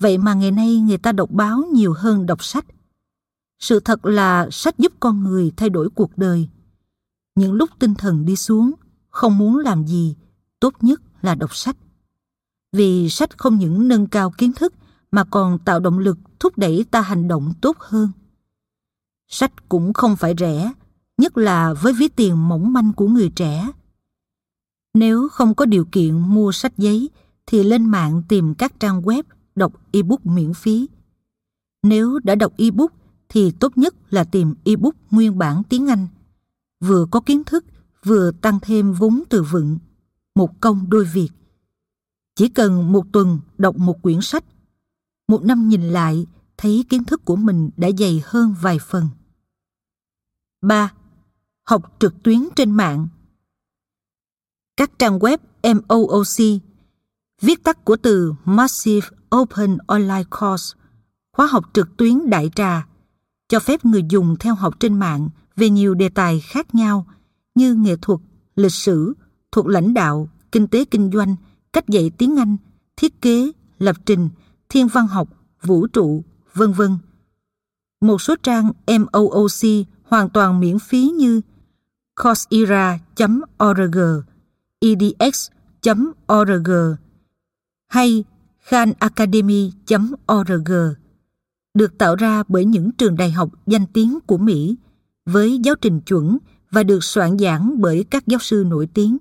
Vậy 0.00 0.18
mà 0.18 0.34
ngày 0.34 0.50
nay 0.50 0.76
người 0.76 0.98
ta 0.98 1.12
đọc 1.12 1.30
báo 1.30 1.62
nhiều 1.72 1.92
hơn 1.92 2.26
đọc 2.26 2.44
sách. 2.44 2.64
Sự 3.58 3.80
thật 3.80 4.06
là 4.06 4.48
sách 4.50 4.78
giúp 4.78 4.92
con 5.00 5.24
người 5.24 5.52
thay 5.56 5.70
đổi 5.70 5.90
cuộc 5.90 6.18
đời. 6.18 6.48
Những 7.34 7.52
lúc 7.52 7.70
tinh 7.78 7.94
thần 7.94 8.24
đi 8.24 8.36
xuống, 8.36 8.72
không 9.10 9.38
muốn 9.38 9.58
làm 9.58 9.86
gì, 9.86 10.16
tốt 10.60 10.74
nhất 10.80 11.02
là 11.22 11.34
đọc 11.34 11.56
sách. 11.56 11.76
Vì 12.72 13.08
sách 13.08 13.38
không 13.38 13.58
những 13.58 13.88
nâng 13.88 14.06
cao 14.06 14.30
kiến 14.30 14.52
thức 14.52 14.74
mà 15.10 15.24
còn 15.24 15.58
tạo 15.58 15.80
động 15.80 15.98
lực 15.98 16.18
thúc 16.40 16.58
đẩy 16.58 16.84
ta 16.90 17.00
hành 17.00 17.28
động 17.28 17.52
tốt 17.60 17.76
hơn. 17.80 18.10
Sách 19.28 19.68
cũng 19.68 19.92
không 19.92 20.16
phải 20.16 20.34
rẻ, 20.38 20.72
nhất 21.18 21.36
là 21.36 21.74
với 21.74 21.92
ví 21.92 22.08
tiền 22.08 22.48
mỏng 22.48 22.72
manh 22.72 22.92
của 22.92 23.08
người 23.08 23.30
trẻ. 23.36 23.70
Nếu 24.94 25.28
không 25.28 25.54
có 25.54 25.66
điều 25.66 25.84
kiện 25.92 26.18
mua 26.18 26.52
sách 26.52 26.78
giấy 26.78 27.10
thì 27.46 27.62
lên 27.62 27.84
mạng 27.84 28.22
tìm 28.28 28.54
các 28.54 28.80
trang 28.80 29.02
web 29.02 29.22
đọc 29.54 29.72
ebook 29.92 30.26
miễn 30.26 30.54
phí. 30.54 30.88
Nếu 31.82 32.18
đã 32.24 32.34
đọc 32.34 32.52
ebook 32.58 32.92
thì 33.28 33.50
tốt 33.50 33.78
nhất 33.78 33.94
là 34.10 34.24
tìm 34.24 34.54
ebook 34.64 34.94
nguyên 35.10 35.38
bản 35.38 35.62
tiếng 35.68 35.90
Anh. 35.90 36.06
Vừa 36.86 37.06
có 37.10 37.20
kiến 37.20 37.44
thức, 37.44 37.64
vừa 38.04 38.30
tăng 38.30 38.58
thêm 38.62 38.92
vốn 38.92 39.22
từ 39.30 39.42
vựng. 39.42 39.78
Một 40.34 40.60
công 40.60 40.90
đôi 40.90 41.04
việc. 41.04 41.28
Chỉ 42.34 42.48
cần 42.48 42.92
một 42.92 43.06
tuần 43.12 43.40
đọc 43.58 43.76
một 43.76 44.02
quyển 44.02 44.20
sách, 44.20 44.44
một 45.28 45.44
năm 45.44 45.68
nhìn 45.68 45.82
lại 45.82 46.26
thấy 46.56 46.84
kiến 46.88 47.04
thức 47.04 47.24
của 47.24 47.36
mình 47.36 47.70
đã 47.76 47.88
dày 47.98 48.22
hơn 48.24 48.54
vài 48.60 48.78
phần. 48.78 49.08
3. 50.60 50.92
Học 51.64 51.96
trực 51.98 52.22
tuyến 52.22 52.48
trên 52.56 52.70
mạng 52.70 53.08
Các 54.76 54.90
trang 54.98 55.18
web 55.18 55.38
MOOC 55.62 56.62
viết 57.40 57.64
tắt 57.64 57.84
của 57.84 57.96
từ 57.96 58.34
Massive 58.44 59.08
Open 59.36 59.78
Online 59.86 60.24
Course, 60.30 60.78
khóa 61.32 61.46
học 61.46 61.64
trực 61.72 61.96
tuyến 61.96 62.30
đại 62.30 62.50
trà, 62.54 62.86
cho 63.48 63.60
phép 63.60 63.84
người 63.84 64.02
dùng 64.08 64.36
theo 64.40 64.54
học 64.54 64.80
trên 64.80 64.98
mạng 64.98 65.28
về 65.56 65.70
nhiều 65.70 65.94
đề 65.94 66.08
tài 66.08 66.40
khác 66.40 66.74
nhau 66.74 67.06
như 67.54 67.74
nghệ 67.74 67.96
thuật, 68.02 68.20
lịch 68.56 68.72
sử, 68.72 69.12
thuộc 69.52 69.66
lãnh 69.66 69.94
đạo, 69.94 70.28
kinh 70.52 70.66
tế 70.66 70.84
kinh 70.84 71.10
doanh, 71.12 71.36
cách 71.72 71.88
dạy 71.88 72.10
tiếng 72.18 72.36
Anh, 72.36 72.56
thiết 72.96 73.22
kế, 73.22 73.52
lập 73.78 73.96
trình, 74.06 74.28
thiên 74.68 74.88
văn 74.88 75.06
học, 75.06 75.28
vũ 75.62 75.86
trụ, 75.86 76.24
vân 76.54 76.72
vân. 76.72 76.98
Một 78.00 78.22
số 78.22 78.34
trang 78.42 78.72
MOOC 78.86 79.86
hoàn 80.04 80.28
toàn 80.28 80.60
miễn 80.60 80.78
phí 80.78 81.08
như 81.08 81.40
Coursera.org, 82.22 83.98
edx.org 84.80 86.70
hay 87.88 88.24
khanacademy.org 88.58 90.72
được 91.74 91.98
tạo 91.98 92.16
ra 92.16 92.42
bởi 92.48 92.64
những 92.64 92.92
trường 92.92 93.16
đại 93.16 93.30
học 93.30 93.50
danh 93.66 93.86
tiếng 93.86 94.18
của 94.26 94.38
Mỹ 94.38 94.76
với 95.26 95.58
giáo 95.58 95.74
trình 95.74 96.00
chuẩn 96.00 96.38
và 96.70 96.82
được 96.82 97.04
soạn 97.04 97.38
giảng 97.38 97.80
bởi 97.80 98.04
các 98.10 98.26
giáo 98.26 98.38
sư 98.40 98.64
nổi 98.66 98.88
tiếng. 98.94 99.16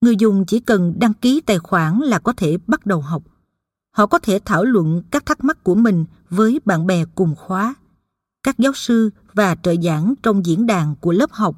Người 0.00 0.16
dùng 0.16 0.44
chỉ 0.46 0.60
cần 0.60 0.94
đăng 0.98 1.14
ký 1.14 1.40
tài 1.40 1.58
khoản 1.58 1.98
là 1.98 2.18
có 2.18 2.32
thể 2.32 2.58
bắt 2.66 2.86
đầu 2.86 3.00
học. 3.00 3.22
Họ 3.90 4.06
có 4.06 4.18
thể 4.18 4.38
thảo 4.44 4.64
luận 4.64 5.02
các 5.10 5.26
thắc 5.26 5.44
mắc 5.44 5.64
của 5.64 5.74
mình 5.74 6.04
với 6.30 6.60
bạn 6.64 6.86
bè 6.86 7.04
cùng 7.14 7.34
khóa, 7.36 7.74
các 8.42 8.58
giáo 8.58 8.72
sư 8.72 9.10
và 9.34 9.54
trợ 9.54 9.74
giảng 9.82 10.14
trong 10.22 10.46
diễn 10.46 10.66
đàn 10.66 10.94
của 11.00 11.12
lớp 11.12 11.32
học. 11.32 11.56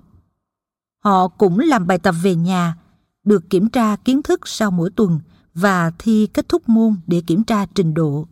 Họ 1.04 1.28
cũng 1.28 1.58
làm 1.58 1.86
bài 1.86 1.98
tập 1.98 2.14
về 2.22 2.34
nhà, 2.34 2.76
được 3.24 3.50
kiểm 3.50 3.68
tra 3.68 3.96
kiến 3.96 4.22
thức 4.22 4.48
sau 4.48 4.70
mỗi 4.70 4.90
tuần 4.90 5.20
và 5.54 5.90
thi 5.98 6.26
kết 6.26 6.48
thúc 6.48 6.68
môn 6.68 6.96
để 7.06 7.22
kiểm 7.26 7.44
tra 7.44 7.66
trình 7.66 7.94
độ. 7.94 8.28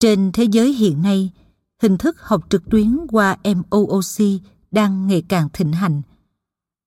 Trên 0.00 0.32
thế 0.32 0.44
giới 0.44 0.72
hiện 0.72 1.02
nay, 1.02 1.30
hình 1.82 1.98
thức 1.98 2.20
học 2.20 2.46
trực 2.50 2.70
tuyến 2.70 2.98
qua 3.08 3.36
MOOC 3.44 4.40
đang 4.70 5.06
ngày 5.06 5.22
càng 5.28 5.48
thịnh 5.52 5.72
hành. 5.72 6.02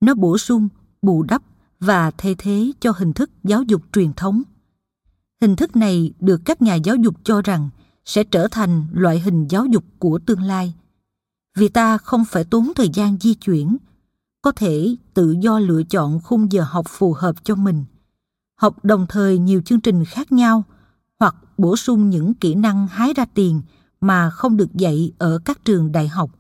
Nó 0.02 0.14
bổ 0.14 0.38
sung, 0.38 0.70
bù 1.02 1.24
đắp 1.24 1.42
và 1.80 2.12
thay 2.12 2.36
thế 2.38 2.72
cho 2.80 2.92
hình 2.98 3.14
thức 3.14 3.30
giáo 3.44 3.64
dục 3.64 3.82
truyền 3.94 4.14
thống. 4.14 4.42
Hình 5.42 5.56
thức 5.56 5.76
này 5.76 6.14
được 6.20 6.42
các 6.46 6.62
nhà 6.62 6.76
giáo 6.76 6.96
dục 6.96 7.16
cho 7.24 7.42
rằng 7.42 7.70
sẽ 8.06 8.24
trở 8.24 8.48
thành 8.48 8.88
loại 8.92 9.20
hình 9.20 9.48
giáo 9.48 9.66
dục 9.66 9.84
của 10.00 10.20
tương 10.26 10.42
lai. 10.42 10.74
Vì 11.58 11.68
ta 11.68 11.98
không 11.98 12.26
phải 12.26 12.44
tốn 12.44 12.72
thời 12.76 12.90
gian 12.90 13.18
di 13.22 13.34
chuyển, 13.34 13.78
có 14.42 14.52
thể 14.52 14.96
tự 15.14 15.36
do 15.42 15.60
lựa 15.60 15.84
chọn 15.84 16.20
khung 16.20 16.52
giờ 16.52 16.64
học 16.64 16.86
phù 16.90 17.14
hợp 17.14 17.36
cho 17.44 17.56
mình, 17.56 17.86
học 18.56 18.86
đồng 18.86 19.06
thời 19.10 19.38
nhiều 19.38 19.62
chương 19.62 19.82
trình 19.82 20.06
khác 20.06 20.32
nhau 20.32 20.64
hoặc 21.20 21.36
bổ 21.58 21.76
sung 21.76 22.10
những 22.10 22.34
kỹ 22.34 22.56
năng 22.56 22.88
hái 22.88 23.14
ra 23.14 23.26
tiền 23.26 23.62
mà 24.02 24.30
không 24.30 24.58
được 24.58 24.74
dạy 24.74 25.12
ở 25.18 25.40
các 25.46 25.66
trường 25.66 25.92
đại 25.92 26.08
học. 26.08 26.32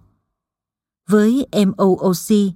Với 1.09 1.47
MOOC, 1.51 2.53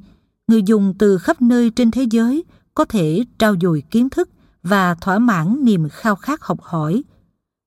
người 0.47 0.63
dùng 0.63 0.93
từ 0.99 1.17
khắp 1.17 1.41
nơi 1.41 1.69
trên 1.69 1.91
thế 1.91 2.05
giới 2.11 2.43
có 2.73 2.85
thể 2.85 3.23
trao 3.39 3.55
dồi 3.61 3.83
kiến 3.91 4.09
thức 4.09 4.29
và 4.63 4.95
thỏa 4.95 5.19
mãn 5.19 5.65
niềm 5.65 5.89
khao 5.89 6.15
khát 6.15 6.41
học 6.41 6.61
hỏi, 6.61 7.03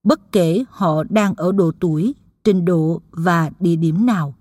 bất 0.03 0.33
kể 0.33 0.65
họ 0.71 1.05
đang 1.05 1.35
ở 1.35 1.53
độ 1.53 1.73
tuổi, 1.81 2.15
trình 2.45 2.65
độ 2.65 3.01
và 3.11 3.51
địa 3.61 3.77
điểm 3.77 4.07
nào. 4.07 4.35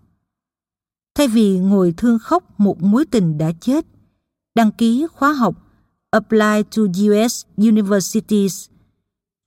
Thay 1.15 1.27
vì 1.27 1.59
ngồi 1.59 1.93
thương 1.97 2.19
khóc 2.19 2.59
một 2.59 2.81
mối 2.81 3.05
tình 3.05 3.37
đã 3.37 3.51
chết, 3.59 3.85
đăng 4.55 4.71
ký 4.71 5.07
khóa 5.13 5.33
học 5.33 5.67
Apply 6.11 6.63
to 6.75 6.81
US 6.81 7.45
Universities, 7.57 8.69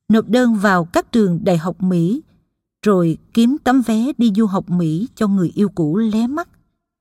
nộp 0.09 0.29
đơn 0.29 0.55
vào 0.55 0.85
các 0.85 1.13
trường 1.13 1.45
đại 1.45 1.59
học 1.59 1.83
Mỹ, 1.83 2.23
rồi 2.85 3.19
kiếm 3.35 3.57
tấm 3.64 3.83
vé 3.83 4.12
đi 4.19 4.33
du 4.37 4.47
học 4.47 4.71
Mỹ 4.71 5.09
cho 5.14 5.29
người 5.29 5.53
yêu 5.55 5.69
cũ 5.69 5.97
lé 5.97 6.26
mắt. 6.26 6.49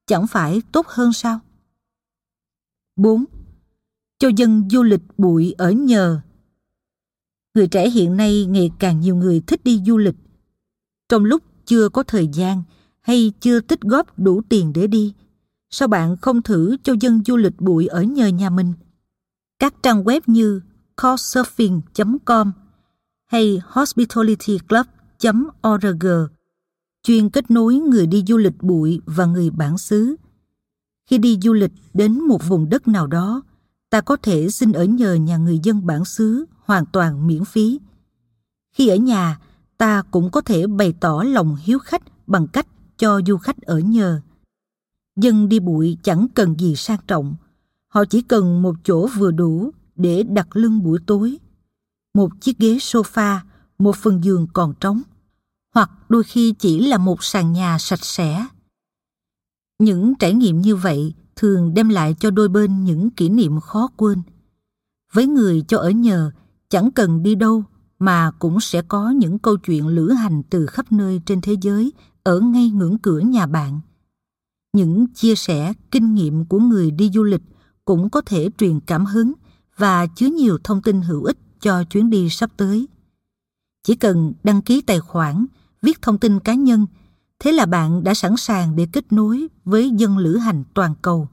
chẳng 0.08 0.28
phải 0.28 0.62
tốt 0.72 0.88
hơn 0.88 1.14
sao? 1.14 1.40
4. 2.96 3.26
Cho 4.20 4.30
dân 4.36 4.70
du 4.70 4.84
lịch 4.84 5.02
bụi 5.18 5.56
ở 5.58 5.72
nhờ. 5.72 6.22
Người 7.56 7.68
trẻ 7.68 7.90
hiện 7.90 8.18
nay 8.18 8.46
ngày 8.46 8.72
càng 8.80 9.00
nhiều 9.00 9.16
người 9.16 9.42
thích 9.48 9.64
đi 9.64 9.82
du 9.86 9.98
lịch. 9.98 10.16
Trong 11.10 11.26
lúc 11.26 11.44
chưa 11.66 11.90
có 11.90 12.04
thời 12.04 12.28
gian 12.28 12.64
hay 13.02 13.32
chưa 13.40 13.60
tích 13.60 13.82
góp 13.82 14.20
đủ 14.20 14.42
tiền 14.50 14.74
để 14.74 14.88
đi, 14.88 15.14
sao 15.70 15.88
bạn 15.88 16.18
không 16.18 16.42
thử 16.42 16.78
cho 16.84 16.96
dân 17.00 17.24
du 17.26 17.38
lịch 17.38 17.62
bụi 17.62 17.88
ở 17.88 18.04
nhờ 18.04 18.28
nhà 18.28 18.50
mình? 18.50 18.74
Các 19.60 19.76
trang 19.84 20.04
web 20.04 20.22
như 20.26 20.62
couchsurfing.com 20.98 22.52
hay 23.26 23.62
org 25.68 26.06
chuyên 27.04 27.30
kết 27.30 27.52
nối 27.52 27.76
người 27.76 28.08
đi 28.08 28.24
du 28.28 28.38
lịch 28.38 28.62
bụi 28.62 29.02
và 29.06 29.26
người 29.26 29.50
bản 29.50 29.78
xứ. 29.78 30.16
Khi 31.06 31.18
đi 31.18 31.40
du 31.42 31.54
lịch 31.54 31.72
đến 31.94 32.20
một 32.22 32.48
vùng 32.48 32.70
đất 32.70 32.88
nào 32.88 33.08
đó, 33.08 33.42
ta 33.90 34.02
có 34.02 34.18
thể 34.22 34.50
xin 34.50 34.72
ở 34.72 34.84
nhờ 34.84 35.14
nhà 35.14 35.38
người 35.38 35.60
dân 35.64 35.86
bản 35.86 36.06
xứ 36.06 36.46
hoàn 36.66 36.86
toàn 36.86 37.28
miễn 37.28 37.46
phí. 37.46 37.80
Khi 38.72 38.88
ở 38.88 38.96
nhà, 38.96 39.40
ta 39.78 40.04
cũng 40.12 40.32
có 40.32 40.42
thể 40.42 40.68
bày 40.68 40.94
tỏ 41.00 41.24
lòng 41.24 41.56
hiếu 41.62 41.80
khách 41.80 42.28
bằng 42.28 42.48
cách 42.48 42.68
cho 42.98 43.22
du 43.28 43.38
khách 43.38 43.62
ở 43.62 43.80
nhờ. 43.80 44.22
Dân 45.16 45.50
đi 45.50 45.60
bụi 45.60 45.98
chẳng 46.04 46.28
cần 46.34 46.56
gì 46.60 46.76
sang 46.76 47.00
trọng, 47.08 47.36
họ 47.88 48.06
chỉ 48.06 48.22
cần 48.22 48.62
một 48.62 48.76
chỗ 48.84 49.08
vừa 49.08 49.32
đủ 49.32 49.72
để 49.96 50.24
đặt 50.24 50.56
lưng 50.56 50.84
buổi 50.84 51.00
tối, 51.06 51.38
một 52.14 52.42
chiếc 52.42 52.58
ghế 52.58 52.78
sofa, 52.78 53.40
một 53.78 53.96
phần 53.96 54.24
giường 54.24 54.48
còn 54.54 54.74
trống, 54.80 55.02
hoặc 55.74 55.92
đôi 56.10 56.24
khi 56.24 56.54
chỉ 56.60 56.80
là 56.80 56.98
một 56.98 57.24
sàn 57.24 57.54
nhà 57.54 57.78
sạch 57.80 58.06
sẽ. 58.06 58.48
Những 59.80 60.14
trải 60.20 60.34
nghiệm 60.34 60.62
như 60.62 60.76
vậy 60.76 61.14
thường 61.36 61.74
đem 61.74 61.90
lại 61.90 62.16
cho 62.20 62.32
đôi 62.32 62.50
bên 62.50 62.84
những 62.84 63.10
kỷ 63.10 63.30
niệm 63.30 63.60
khó 63.60 63.88
quên. 63.98 64.22
Với 65.14 65.28
người 65.28 65.64
cho 65.68 65.78
ở 65.78 65.90
nhờ, 65.90 66.32
chẳng 66.70 66.92
cần 66.92 67.24
đi 67.24 67.36
đâu 67.36 67.64
mà 68.00 68.32
cũng 68.40 68.60
sẽ 68.60 68.82
có 68.82 69.10
những 69.10 69.40
câu 69.40 69.58
chuyện 69.58 69.88
lữ 69.88 70.10
hành 70.12 70.44
từ 70.50 70.66
khắp 70.66 70.92
nơi 70.92 71.22
trên 71.26 71.42
thế 71.42 71.56
giới 71.62 71.94
ở 72.24 72.40
ngay 72.40 72.70
ngưỡng 72.70 72.98
cửa 72.98 73.20
nhà 73.20 73.46
bạn. 73.46 73.80
Những 74.74 75.08
chia 75.08 75.36
sẻ 75.36 75.74
kinh 75.92 76.14
nghiệm 76.14 76.46
của 76.46 76.60
người 76.60 76.92
đi 76.92 77.10
du 77.14 77.24
lịch 77.24 77.42
cũng 77.86 78.10
có 78.10 78.22
thể 78.26 78.50
truyền 78.58 78.80
cảm 78.80 79.06
hứng 79.06 79.34
và 79.78 80.08
chứa 80.08 80.28
nhiều 80.28 80.58
thông 80.64 80.82
tin 80.82 81.02
hữu 81.02 81.24
ích 81.24 81.38
cho 81.60 81.84
chuyến 81.84 82.10
đi 82.10 82.30
sắp 82.30 82.52
tới. 82.58 82.88
Chỉ 83.84 83.96
cần 83.96 84.34
đăng 84.44 84.62
ký 84.62 84.82
tài 84.82 85.00
khoản, 85.00 85.46
viết 85.84 86.02
thông 86.02 86.18
tin 86.18 86.40
cá 86.40 86.54
nhân, 86.54 86.88
thế 87.40 87.52
là 87.52 87.66
bạn 87.66 88.04
đã 88.04 88.14
sẵn 88.14 88.38
sàng 88.38 88.76
để 88.76 88.88
kết 88.92 89.14
nối 89.14 89.48
với 89.66 89.90
dân 89.90 90.18
lữ 90.18 90.38
hành 90.38 90.64
toàn 90.74 90.94
cầu. 91.02 91.28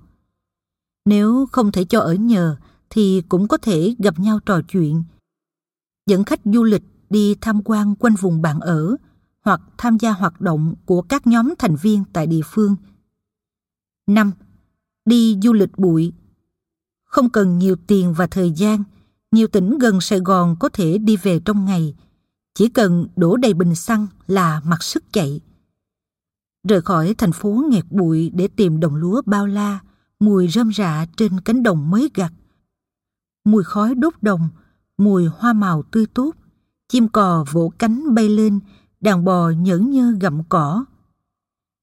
Nếu 1.04 1.46
không 1.52 1.72
thể 1.72 1.84
cho 1.84 2.00
ở 2.00 2.14
nhờ 2.14 2.56
thì 2.90 3.22
cũng 3.28 3.48
có 3.48 3.56
thể 3.56 3.94
gặp 3.98 4.18
nhau 4.18 4.40
trò 4.46 4.60
chuyện. 4.62 5.02
Dẫn 6.06 6.24
khách 6.24 6.40
du 6.44 6.64
lịch 6.64 6.82
đi 7.10 7.34
tham 7.40 7.62
quan 7.64 7.94
quanh 7.94 8.14
vùng 8.14 8.42
bạn 8.42 8.60
ở 8.60 8.96
hoặc 9.44 9.60
tham 9.78 9.98
gia 9.98 10.12
hoạt 10.12 10.40
động 10.40 10.74
của 10.84 11.02
các 11.02 11.26
nhóm 11.26 11.54
thành 11.58 11.76
viên 11.76 12.04
tại 12.12 12.26
địa 12.26 12.40
phương. 12.44 12.76
5. 14.06 14.32
Đi 15.04 15.38
du 15.42 15.52
lịch 15.52 15.78
bụi 15.78 16.12
Không 17.04 17.30
cần 17.30 17.58
nhiều 17.58 17.76
tiền 17.86 18.14
và 18.14 18.26
thời 18.26 18.50
gian, 18.50 18.82
nhiều 19.32 19.46
tỉnh 19.46 19.78
gần 19.78 20.00
Sài 20.00 20.20
Gòn 20.20 20.56
có 20.60 20.68
thể 20.68 20.98
đi 20.98 21.16
về 21.16 21.40
trong 21.44 21.64
ngày. 21.64 21.94
Chỉ 22.60 22.68
cần 22.68 23.06
đổ 23.16 23.36
đầy 23.36 23.54
bình 23.54 23.74
xăng 23.74 24.06
là 24.26 24.60
mặc 24.64 24.82
sức 24.82 25.04
chạy. 25.12 25.40
Rời 26.68 26.80
khỏi 26.80 27.14
thành 27.14 27.32
phố 27.32 27.64
nghẹt 27.70 27.84
bụi 27.90 28.30
để 28.34 28.48
tìm 28.48 28.80
đồng 28.80 28.94
lúa 28.94 29.22
bao 29.26 29.46
la, 29.46 29.78
mùi 30.18 30.48
rơm 30.48 30.72
rạ 30.72 31.06
trên 31.16 31.40
cánh 31.40 31.62
đồng 31.62 31.90
mới 31.90 32.10
gặt. 32.14 32.32
Mùi 33.44 33.64
khói 33.64 33.94
đốt 33.94 34.14
đồng, 34.22 34.48
mùi 34.98 35.26
hoa 35.26 35.52
màu 35.52 35.82
tươi 35.82 36.06
tốt, 36.14 36.30
chim 36.88 37.08
cò 37.08 37.44
vỗ 37.50 37.72
cánh 37.78 38.14
bay 38.14 38.28
lên, 38.28 38.60
đàn 39.00 39.24
bò 39.24 39.50
nhẫn 39.50 39.90
nhơ 39.90 40.12
gặm 40.20 40.42
cỏ. 40.48 40.84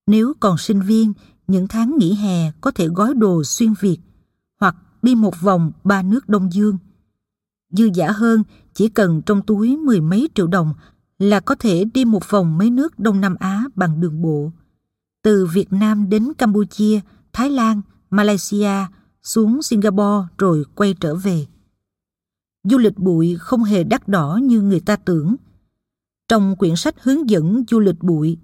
Nếu 0.07 0.33
còn 0.39 0.57
sinh 0.57 0.81
viên, 0.81 1.13
những 1.47 1.67
tháng 1.67 1.95
nghỉ 1.97 2.13
hè 2.13 2.51
có 2.61 2.71
thể 2.71 2.87
gói 2.87 3.13
đồ 3.13 3.43
xuyên 3.43 3.73
Việt 3.79 3.99
hoặc 4.59 4.75
đi 5.01 5.15
một 5.15 5.41
vòng 5.41 5.71
ba 5.83 6.01
nước 6.01 6.29
Đông 6.29 6.53
Dương. 6.53 6.77
Dư 7.69 7.89
giả 7.93 8.11
hơn, 8.11 8.43
chỉ 8.73 8.89
cần 8.89 9.21
trong 9.21 9.41
túi 9.41 9.77
mười 9.77 10.01
mấy 10.01 10.29
triệu 10.35 10.47
đồng 10.47 10.73
là 11.19 11.39
có 11.39 11.55
thể 11.55 11.83
đi 11.93 12.05
một 12.05 12.29
vòng 12.29 12.57
mấy 12.57 12.69
nước 12.69 12.99
Đông 12.99 13.21
Nam 13.21 13.35
Á 13.39 13.63
bằng 13.75 14.01
đường 14.01 14.21
bộ. 14.21 14.51
Từ 15.23 15.45
Việt 15.45 15.73
Nam 15.73 16.09
đến 16.09 16.33
Campuchia, 16.37 16.99
Thái 17.33 17.49
Lan, 17.49 17.81
Malaysia, 18.09 18.85
xuống 19.23 19.61
Singapore 19.61 20.27
rồi 20.37 20.63
quay 20.75 20.95
trở 20.99 21.15
về. 21.15 21.45
Du 22.63 22.77
lịch 22.77 22.97
bụi 22.97 23.35
không 23.39 23.63
hề 23.63 23.83
đắt 23.83 24.07
đỏ 24.07 24.39
như 24.43 24.61
người 24.61 24.79
ta 24.79 24.95
tưởng. 24.95 25.35
Trong 26.27 26.55
quyển 26.55 26.75
sách 26.75 26.95
hướng 27.03 27.29
dẫn 27.29 27.63
du 27.69 27.79
lịch 27.79 28.03
bụi, 28.03 28.37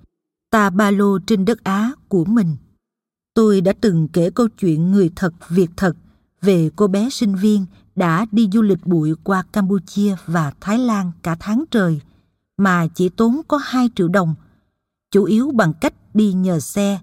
ta 0.49 0.69
ba 0.69 0.91
lô 0.91 1.19
trên 1.19 1.45
đất 1.45 1.63
Á 1.63 1.91
của 2.07 2.25
mình, 2.25 2.55
tôi 3.33 3.61
đã 3.61 3.73
từng 3.81 4.07
kể 4.07 4.29
câu 4.29 4.47
chuyện 4.47 4.91
người 4.91 5.11
thật 5.15 5.33
việc 5.49 5.69
thật 5.77 5.95
về 6.43 6.69
cô 6.75 6.87
bé 6.87 7.09
sinh 7.09 7.35
viên 7.35 7.65
đã 7.95 8.25
đi 8.31 8.49
du 8.53 8.61
lịch 8.61 8.85
bụi 8.85 9.13
qua 9.23 9.43
Campuchia 9.51 10.15
và 10.25 10.53
Thái 10.61 10.79
Lan 10.79 11.11
cả 11.21 11.35
tháng 11.39 11.63
trời 11.71 12.01
mà 12.57 12.87
chỉ 12.87 13.09
tốn 13.09 13.41
có 13.47 13.57
2 13.63 13.89
triệu 13.95 14.07
đồng, 14.07 14.35
chủ 15.11 15.23
yếu 15.23 15.51
bằng 15.51 15.73
cách 15.81 15.93
đi 16.13 16.33
nhờ 16.33 16.59
xe, 16.59 16.99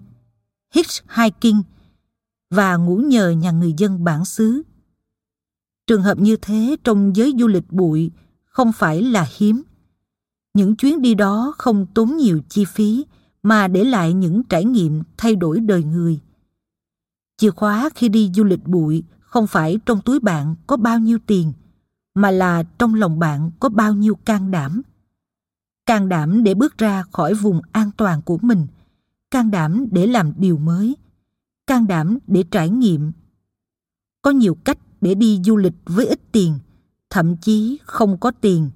hitchhiking 0.73 1.61
và 2.49 2.75
ngủ 2.75 2.97
nhờ 2.97 3.29
nhà 3.29 3.51
người 3.51 3.73
dân 3.77 4.03
bản 4.03 4.25
xứ. 4.25 4.61
Trường 5.87 6.03
hợp 6.03 6.19
như 6.19 6.35
thế 6.41 6.75
trong 6.83 7.15
giới 7.15 7.33
du 7.39 7.47
lịch 7.47 7.71
bụi 7.71 8.11
không 8.45 8.71
phải 8.71 9.01
là 9.01 9.27
hiếm. 9.37 9.61
Những 10.53 10.75
chuyến 10.75 11.01
đi 11.01 11.15
đó 11.15 11.53
không 11.57 11.85
tốn 11.93 12.17
nhiều 12.17 12.41
chi 12.49 12.65
phí 12.65 13.05
mà 13.43 13.67
để 13.67 13.83
lại 13.83 14.13
những 14.13 14.43
trải 14.43 14.65
nghiệm 14.65 15.03
thay 15.17 15.35
đổi 15.35 15.59
đời 15.59 15.83
người. 15.83 16.19
Chìa 17.37 17.51
khóa 17.51 17.89
khi 17.95 18.09
đi 18.09 18.31
du 18.35 18.43
lịch 18.43 18.67
bụi 18.67 19.03
không 19.31 19.47
phải 19.47 19.79
trong 19.85 20.01
túi 20.01 20.19
bạn 20.19 20.55
có 20.67 20.77
bao 20.77 20.99
nhiêu 20.99 21.19
tiền, 21.25 21.53
mà 22.13 22.31
là 22.31 22.63
trong 22.63 22.93
lòng 22.93 23.19
bạn 23.19 23.51
có 23.59 23.69
bao 23.69 23.93
nhiêu 23.93 24.15
can 24.15 24.51
đảm. 24.51 24.81
Can 25.85 26.09
đảm 26.09 26.43
để 26.43 26.53
bước 26.53 26.77
ra 26.77 27.03
khỏi 27.11 27.33
vùng 27.33 27.61
an 27.71 27.91
toàn 27.97 28.21
của 28.21 28.37
mình, 28.41 28.67
can 29.31 29.51
đảm 29.51 29.85
để 29.91 30.07
làm 30.07 30.33
điều 30.37 30.57
mới, 30.57 30.95
can 31.67 31.87
đảm 31.87 32.17
để 32.27 32.43
trải 32.51 32.69
nghiệm. 32.69 33.11
Có 34.21 34.31
nhiều 34.31 34.55
cách 34.63 34.77
để 35.01 35.15
đi 35.15 35.41
du 35.45 35.57
lịch 35.57 35.75
với 35.85 36.07
ít 36.07 36.19
tiền, 36.31 36.59
thậm 37.09 37.37
chí 37.37 37.79
không 37.83 38.17
có 38.17 38.31
tiền. 38.31 38.69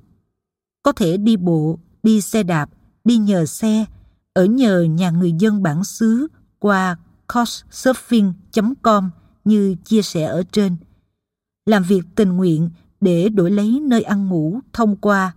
Có 0.83 0.91
thể 0.91 1.17
đi 1.17 1.37
bộ, 1.37 1.79
đi 2.03 2.21
xe 2.21 2.43
đạp, 2.43 2.69
đi 3.03 3.17
nhờ 3.17 3.45
xe, 3.45 3.85
ở 4.33 4.45
nhờ 4.45 4.81
nhà 4.81 5.09
người 5.09 5.31
dân 5.31 5.63
bản 5.63 5.83
xứ 5.83 6.27
qua 6.59 6.97
couchsurfing.com 7.27 9.09
như 9.45 9.75
chia 9.85 10.01
sẻ 10.01 10.23
ở 10.23 10.43
trên. 10.51 10.75
Làm 11.65 11.83
việc 11.83 12.01
tình 12.15 12.29
nguyện 12.29 12.69
để 13.01 13.29
đổi 13.29 13.51
lấy 13.51 13.79
nơi 13.79 14.01
ăn 14.01 14.27
ngủ 14.27 14.59
thông 14.73 14.95
qua 14.95 15.35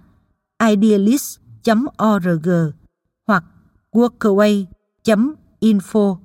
idealist.org 0.68 2.49
hoặc 3.27 3.44
workaway.info 3.92 6.16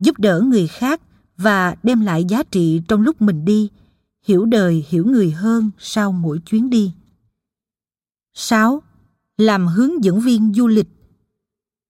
giúp 0.00 0.18
đỡ 0.18 0.40
người 0.40 0.66
khác 0.66 1.00
và 1.36 1.76
đem 1.82 2.00
lại 2.00 2.24
giá 2.24 2.42
trị 2.42 2.80
trong 2.88 3.02
lúc 3.02 3.22
mình 3.22 3.44
đi, 3.44 3.70
hiểu 4.22 4.44
đời 4.44 4.84
hiểu 4.88 5.04
người 5.04 5.30
hơn 5.30 5.70
sau 5.78 6.12
mỗi 6.12 6.38
chuyến 6.38 6.70
đi. 6.70 6.92
6. 8.34 8.82
Làm 9.38 9.66
hướng 9.66 10.04
dẫn 10.04 10.20
viên 10.20 10.52
du 10.54 10.66
lịch 10.66 10.88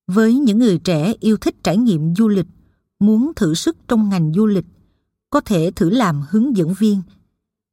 Với 0.06 0.34
những 0.34 0.58
người 0.58 0.78
trẻ 0.78 1.12
yêu 1.20 1.36
thích 1.36 1.54
trải 1.62 1.76
nghiệm 1.76 2.14
du 2.14 2.28
lịch, 2.28 2.46
muốn 3.00 3.32
thử 3.36 3.54
sức 3.54 3.76
trong 3.88 4.08
ngành 4.08 4.32
du 4.34 4.46
lịch, 4.46 4.64
có 5.34 5.40
thể 5.40 5.70
thử 5.76 5.90
làm 5.90 6.22
hướng 6.30 6.56
dẫn 6.56 6.74
viên. 6.74 7.02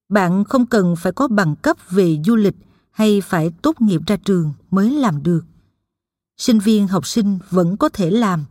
Bạn 0.09 0.43
không 0.43 0.65
cần 0.65 0.95
phải 0.95 1.11
có 1.11 1.27
bằng 1.27 1.55
cấp 1.55 1.77
về 1.89 2.17
du 2.25 2.35
lịch 2.35 2.55
hay 2.91 3.21
phải 3.21 3.51
tốt 3.61 3.81
nghiệp 3.81 4.01
ra 4.07 4.17
trường 4.17 4.53
mới 4.71 4.91
làm 4.91 5.23
được. 5.23 5.45
Sinh 6.37 6.59
viên 6.59 6.87
học 6.87 7.07
sinh 7.07 7.39
vẫn 7.49 7.77
có 7.77 7.89
thể 7.89 8.11
làm. 8.11 8.45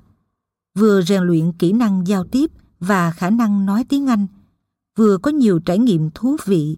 Vừa 0.78 1.02
rèn 1.02 1.22
luyện 1.22 1.52
kỹ 1.52 1.72
năng 1.72 2.06
giao 2.06 2.24
tiếp 2.24 2.50
và 2.80 3.10
khả 3.10 3.30
năng 3.30 3.66
nói 3.66 3.84
tiếng 3.88 4.06
Anh, 4.06 4.26
vừa 4.96 5.18
có 5.18 5.30
nhiều 5.30 5.58
trải 5.58 5.78
nghiệm 5.78 6.10
thú 6.10 6.36
vị, 6.44 6.76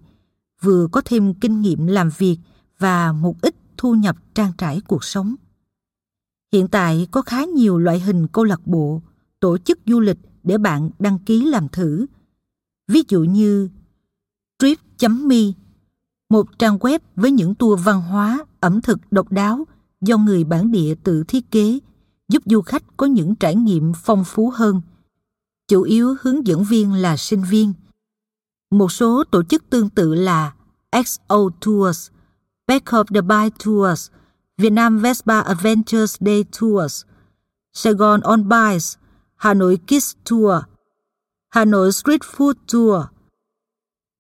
vừa 0.63 0.89
có 0.93 1.01
thêm 1.05 1.35
kinh 1.35 1.61
nghiệm 1.61 1.87
làm 1.87 2.11
việc 2.19 2.39
và 2.79 3.13
một 3.13 3.43
ít 3.43 3.55
thu 3.77 3.95
nhập 3.95 4.17
trang 4.35 4.53
trải 4.59 4.81
cuộc 4.89 5.05
sống. 5.05 5.35
Hiện 6.53 6.69
tại 6.69 7.07
có 7.11 7.23
khá 7.23 7.45
nhiều 7.45 7.79
loại 7.79 8.01
hình 8.01 8.27
câu 8.29 8.45
lạc 8.45 8.67
bộ, 8.67 9.03
tổ 9.41 9.59
chức 9.59 9.79
du 9.87 10.01
lịch 10.01 10.19
để 10.43 10.59
bạn 10.59 10.91
đăng 10.99 11.19
ký 11.19 11.45
làm 11.45 11.69
thử 11.69 12.07
ví 12.93 13.03
dụ 13.09 13.21
như 13.23 13.69
trip.me, 14.59 15.37
một 16.31 16.59
trang 16.59 16.79
web 16.79 16.99
với 17.17 17.31
những 17.31 17.55
tour 17.55 17.85
văn 17.85 18.03
hóa, 18.03 18.45
ẩm 18.61 18.81
thực 18.81 18.99
độc 19.11 19.33
đáo 19.33 19.67
do 20.01 20.17
người 20.19 20.45
bản 20.45 20.71
địa 20.71 20.95
tự 21.03 21.25
thiết 21.29 21.51
kế, 21.51 21.79
giúp 22.29 22.43
du 22.47 22.61
khách 22.61 22.83
có 22.97 23.07
những 23.07 23.35
trải 23.35 23.55
nghiệm 23.55 23.93
phong 24.05 24.25
phú 24.25 24.51
hơn. 24.51 24.81
chủ 25.69 25.83
yếu 25.83 26.17
hướng 26.21 26.47
dẫn 26.47 26.65
viên 26.65 26.93
là 26.93 27.17
sinh 27.17 27.45
viên. 27.51 27.73
Một 28.71 28.93
số 28.93 29.25
tổ 29.31 29.43
chức 29.43 29.71
tương 29.71 29.89
tự 29.89 30.15
là 30.15 30.55
XO 31.05 31.49
Tours, 31.61 32.11
Back 32.67 32.87
of 32.87 33.05
the 33.05 33.21
Bike 33.21 33.57
Tours, 33.65 34.11
Vietnam 34.59 34.99
Vespa 34.99 35.41
Adventures 35.41 36.17
Day 36.21 36.45
Tours, 36.61 37.05
Sài 37.73 37.93
Gòn 37.93 38.21
On 38.21 38.49
Bikes, 38.49 38.97
Hà 39.37 39.55
Nội 39.55 39.79
Kids 39.87 40.13
Tour, 40.31 40.55
Hà 41.53 41.65
Nội 41.65 41.93
Street 41.93 42.21
Food 42.21 42.55
Tour. 42.73 43.05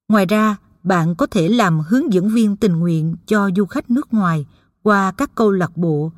Ngoài 0.08 0.26
ra, 0.26 0.56
bạn 0.82 1.14
có 1.14 1.26
thể 1.26 1.48
làm 1.48 1.80
hướng 1.80 2.12
dẫn 2.12 2.28
viên 2.28 2.56
tình 2.56 2.72
nguyện 2.72 3.16
cho 3.26 3.50
du 3.56 3.66
khách 3.66 3.90
nước 3.90 4.14
ngoài 4.14 4.46
qua 4.82 5.12
các 5.12 5.30
câu 5.34 5.52
lạc 5.52 5.76
bộ 5.76 6.12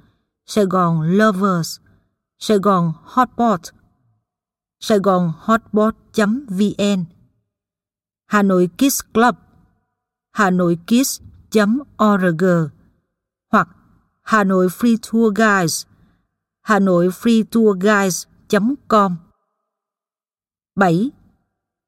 Sài 0.47 0.65
Gòn 0.65 1.03
Lovers, 1.03 1.81
Sài 2.39 2.59
Gòn 2.59 2.93
Hotpot, 3.03 3.61
Sài 4.81 4.99
Gòn 4.99 5.33
Hotpot.vn, 5.39 7.05
Hà 8.27 8.43
Nội 8.43 8.69
Kids 8.79 9.01
Club, 9.15 9.35
Hà 10.33 10.51
Nội 10.51 10.79
Kids.org 10.87 12.45
hoặc 13.53 13.69
Hà 14.23 14.45
Nội 14.45 14.69
Free 14.69 14.97
Tour 15.11 15.37
Guides, 15.37 15.87
Hà 16.63 16.79
Nội 16.79 17.09
Free 17.09 17.45
Tour 17.51 17.79
Guides.com. 17.83 19.17
7. 20.77 21.11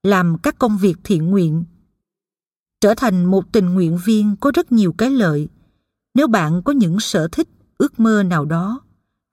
Làm 0.03 0.37
các 0.43 0.59
công 0.59 0.79
việc 0.79 0.97
thiện 1.05 1.31
nguyện 1.31 1.65
Trở 2.81 2.95
thành 2.95 3.25
một 3.25 3.53
tình 3.53 3.75
nguyện 3.75 3.99
viên 4.05 4.37
có 4.41 4.53
rất 4.55 4.73
nhiều 4.73 4.93
cái 4.99 5.11
lợi. 5.11 5.49
Nếu 6.15 6.27
bạn 6.27 6.63
có 6.63 6.73
những 6.73 7.01
sở 7.01 7.29
thích, 7.33 7.49
ước 7.79 8.01
mơ 8.01 8.23
nào 8.23 8.45
đó, 8.45 8.81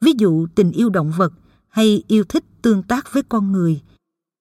ví 0.02 0.12
dụ 0.18 0.48
tình 0.56 0.72
yêu 0.72 0.90
động 0.90 1.12
vật 1.18 1.34
hay 1.68 2.04
yêu 2.08 2.24
thích 2.24 2.44
tương 2.62 2.84
tác 2.84 3.14
với 3.14 3.24
con 3.24 3.52
người, 3.52 3.82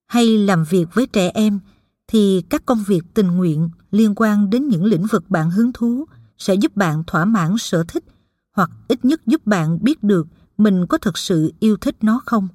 hay 0.07 0.38
làm 0.38 0.64
việc 0.64 0.87
với 0.94 1.07
trẻ 1.07 1.31
em, 1.35 1.61
thì 2.07 2.42
các 2.48 2.66
công 2.66 2.85
việc 2.87 3.03
tình 3.14 3.27
nguyện 3.27 3.70
liên 3.90 4.12
quan 4.16 4.51
đến 4.51 4.68
những 4.68 4.85
lĩnh 4.85 5.07
vực 5.07 5.31
bạn 5.31 5.51
hứng 5.51 5.72
thú 5.72 6.05
sẽ 6.38 6.55
giúp 6.55 6.77
bạn 6.77 7.03
thỏa 7.07 7.25
mãn 7.25 7.59
sở 7.59 7.85
thích 7.88 8.05
hoặc 8.53 8.70
ít 8.88 9.05
nhất 9.05 9.20
giúp 9.27 9.46
bạn 9.46 9.79
biết 9.83 10.03
được 10.03 10.27
mình 10.59 10.87
có 10.87 10.98
thực 10.98 11.18
sự 11.18 11.53
yêu 11.61 11.77
thích 11.77 11.96
nó 12.01 12.22
không. 12.27 12.48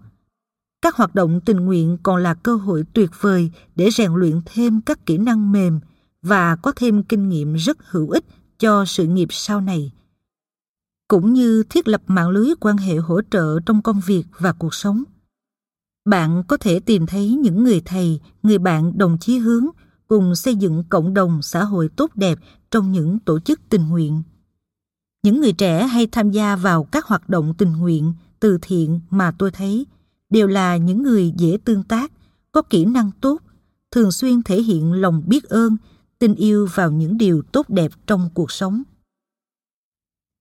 Các 0.81 0.95
hoạt 0.95 1.15
động 1.15 1.41
tình 1.41 1.57
nguyện 1.57 1.97
còn 2.03 2.23
là 2.23 2.33
cơ 2.33 2.55
hội 2.55 2.83
tuyệt 2.93 3.09
vời 3.19 3.51
để 3.75 3.89
rèn 3.89 4.13
luyện 4.13 4.41
thêm 4.45 4.81
các 4.81 5.05
kỹ 5.05 5.17
năng 5.17 5.51
mềm 5.51 5.79
và 6.21 6.55
có 6.55 6.71
thêm 6.75 7.03
kinh 7.03 7.29
nghiệm 7.29 7.53
rất 7.53 7.77
hữu 7.89 8.09
ích 8.09 8.25
cho 8.59 8.85
sự 8.85 9.07
nghiệp 9.07 9.27
sau 9.31 9.61
này. 9.61 9.91
Cũng 11.07 11.33
như 11.33 11.63
thiết 11.69 11.87
lập 11.87 12.01
mạng 12.07 12.29
lưới 12.29 12.49
quan 12.59 12.77
hệ 12.77 12.95
hỗ 12.95 13.21
trợ 13.31 13.59
trong 13.65 13.81
công 13.81 14.01
việc 14.05 14.23
và 14.39 14.53
cuộc 14.53 14.73
sống. 14.73 15.03
Bạn 16.05 16.43
có 16.47 16.57
thể 16.57 16.79
tìm 16.79 17.05
thấy 17.05 17.31
những 17.31 17.63
người 17.63 17.81
thầy, 17.85 18.19
người 18.43 18.57
bạn 18.57 18.97
đồng 18.97 19.17
chí 19.19 19.37
hướng 19.37 19.65
cùng 20.07 20.35
xây 20.35 20.55
dựng 20.55 20.83
cộng 20.89 21.13
đồng 21.13 21.41
xã 21.41 21.63
hội 21.63 21.89
tốt 21.95 22.11
đẹp 22.15 22.39
trong 22.71 22.91
những 22.91 23.19
tổ 23.19 23.39
chức 23.39 23.59
tình 23.69 23.89
nguyện. 23.89 24.23
Những 25.23 25.41
người 25.41 25.53
trẻ 25.53 25.87
hay 25.87 26.07
tham 26.07 26.31
gia 26.31 26.55
vào 26.55 26.83
các 26.83 27.05
hoạt 27.05 27.29
động 27.29 27.53
tình 27.57 27.73
nguyện 27.73 28.13
từ 28.39 28.57
thiện 28.61 28.99
mà 29.09 29.31
tôi 29.39 29.51
thấy 29.51 29.85
đều 30.29 30.47
là 30.47 30.77
những 30.77 31.03
người 31.03 31.33
dễ 31.37 31.57
tương 31.65 31.83
tác 31.83 32.11
có 32.51 32.61
kỹ 32.61 32.85
năng 32.85 33.11
tốt 33.21 33.41
thường 33.91 34.11
xuyên 34.11 34.43
thể 34.43 34.61
hiện 34.61 34.93
lòng 34.93 35.23
biết 35.25 35.43
ơn 35.43 35.77
tin 36.19 36.35
yêu 36.35 36.67
vào 36.73 36.91
những 36.91 37.17
điều 37.17 37.41
tốt 37.41 37.69
đẹp 37.69 37.91
trong 38.07 38.29
cuộc 38.33 38.51
sống 38.51 38.83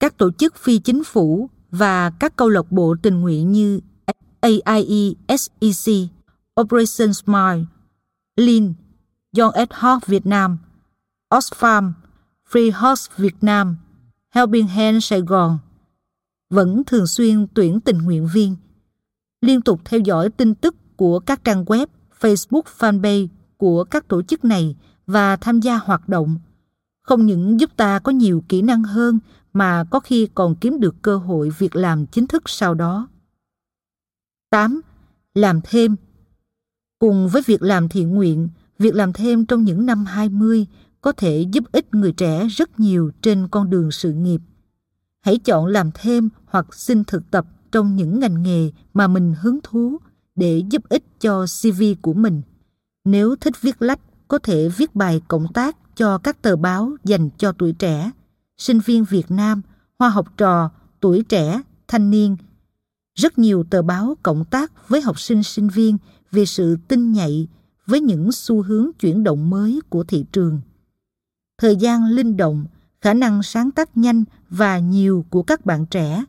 các 0.01 0.19
tổ 0.19 0.31
chức 0.31 0.57
phi 0.57 0.79
chính 0.79 1.05
phủ 1.05 1.51
và 1.71 2.11
các 2.11 2.37
câu 2.37 2.49
lạc 2.49 2.73
bộ 2.73 2.95
tình 3.03 3.21
nguyện 3.21 3.53
như 3.53 3.81
AIE 4.41 5.15
SEC, 5.29 5.95
Operation 6.61 7.15
Smile, 7.15 7.65
Lean, 8.37 8.75
Young 9.39 9.53
at 9.53 9.69
Heart 9.75 10.07
Việt 10.07 10.27
Nam, 10.27 10.59
Oxfam, 11.35 11.93
Free 12.51 12.73
House 12.73 13.13
Việt 13.17 13.37
Nam, 13.41 13.77
Helping 14.31 14.67
Hand 14.67 15.05
Sài 15.05 15.21
Gòn 15.21 15.59
vẫn 16.51 16.85
thường 16.85 17.07
xuyên 17.07 17.47
tuyển 17.55 17.81
tình 17.81 17.99
nguyện 17.99 18.29
viên. 18.35 18.57
Liên 19.41 19.61
tục 19.61 19.81
theo 19.85 20.01
dõi 20.01 20.31
tin 20.31 20.55
tức 20.55 20.77
của 20.97 21.19
các 21.19 21.45
trang 21.45 21.65
web, 21.65 21.87
Facebook 22.21 22.63
fanpage 22.79 23.27
của 23.57 23.85
các 23.85 24.09
tổ 24.09 24.23
chức 24.23 24.45
này 24.45 24.77
và 25.07 25.37
tham 25.37 25.61
gia 25.61 25.77
hoạt 25.77 26.09
động 26.09 26.39
không 27.07 27.27
những 27.27 27.61
giúp 27.61 27.71
ta 27.77 27.99
có 27.99 28.13
nhiều 28.13 28.45
kỹ 28.49 28.63
năng 28.63 28.83
hơn 28.83 29.19
mà 29.53 29.85
có 29.91 30.01
khi 30.01 30.29
còn 30.35 30.55
kiếm 30.55 30.81
được 30.81 30.95
cơ 31.03 31.17
hội 31.17 31.51
việc 31.59 31.77
làm 31.77 32.07
chính 32.07 32.27
thức 32.27 32.43
sau 32.47 32.75
đó. 32.75 33.09
8. 34.51 34.81
Làm 35.35 35.61
thêm 35.65 35.97
Cùng 36.99 37.29
với 37.29 37.43
việc 37.47 37.63
làm 37.63 37.89
thiện 37.89 38.15
nguyện, 38.15 38.49
việc 38.79 38.95
làm 38.95 39.13
thêm 39.13 39.47
trong 39.47 39.65
những 39.65 39.87
năm 39.87 40.05
20 40.05 40.67
có 41.01 41.13
thể 41.13 41.47
giúp 41.53 41.65
ích 41.73 41.95
người 41.95 42.13
trẻ 42.13 42.47
rất 42.47 42.81
nhiều 42.81 43.11
trên 43.23 43.49
con 43.51 43.71
đường 43.71 43.91
sự 43.91 44.13
nghiệp. 44.13 44.41
Hãy 45.21 45.39
chọn 45.39 45.67
làm 45.67 45.91
thêm 45.95 46.29
hoặc 46.47 46.75
xin 46.75 47.05
thực 47.05 47.31
tập 47.31 47.47
trong 47.77 47.97
những 47.97 48.21
ngành 48.21 48.43
nghề 48.43 48.71
mà 48.95 49.07
mình 49.07 49.35
hứng 49.41 49.59
thú 49.63 49.99
để 50.35 50.63
giúp 50.71 50.89
ích 50.89 51.05
cho 51.21 51.47
CV 51.47 51.83
của 52.03 52.15
mình. 52.15 52.43
Nếu 53.05 53.37
thích 53.37 53.55
viết 53.61 53.83
lách, 53.83 54.01
có 54.29 54.39
thể 54.39 54.69
viết 54.69 54.95
bài 54.95 55.23
cộng 55.29 55.53
tác 55.53 55.77
cho 55.97 56.19
các 56.19 56.43
tờ 56.43 56.57
báo 56.57 56.97
dành 57.05 57.31
cho 57.39 57.53
tuổi 57.53 57.73
trẻ, 57.73 58.11
sinh 58.59 58.81
viên 58.81 59.05
Việt 59.05 59.31
Nam, 59.31 59.63
hoa 59.99 60.09
học 60.09 60.27
trò, 60.37 60.71
tuổi 61.01 61.25
trẻ, 61.29 61.63
thanh 61.89 62.11
niên. 62.11 62.37
Rất 63.15 63.39
nhiều 63.39 63.65
tờ 63.71 63.83
báo 63.83 64.17
cộng 64.23 64.45
tác 64.45 64.89
với 64.89 65.01
học 65.01 65.21
sinh 65.21 65.43
sinh 65.43 65.69
viên 65.69 65.99
về 66.31 66.45
sự 66.45 66.77
tinh 66.89 67.13
nhạy 67.13 67.49
với 67.87 68.01
những 68.01 68.33
xu 68.33 68.63
hướng 68.63 68.91
chuyển 69.01 69.25
động 69.25 69.51
mới 69.51 69.81
của 69.89 70.05
thị 70.05 70.25
trường. 70.33 70.61
Thời 71.59 71.77
gian 71.77 72.05
linh 72.05 72.37
động, 72.37 72.67
khả 73.01 73.15
năng 73.15 73.43
sáng 73.43 73.71
tác 73.71 73.97
nhanh 73.97 74.25
và 74.51 74.79
nhiều 74.79 75.25
của 75.31 75.43
các 75.43 75.67
bạn 75.67 75.87
trẻ. 75.87 76.25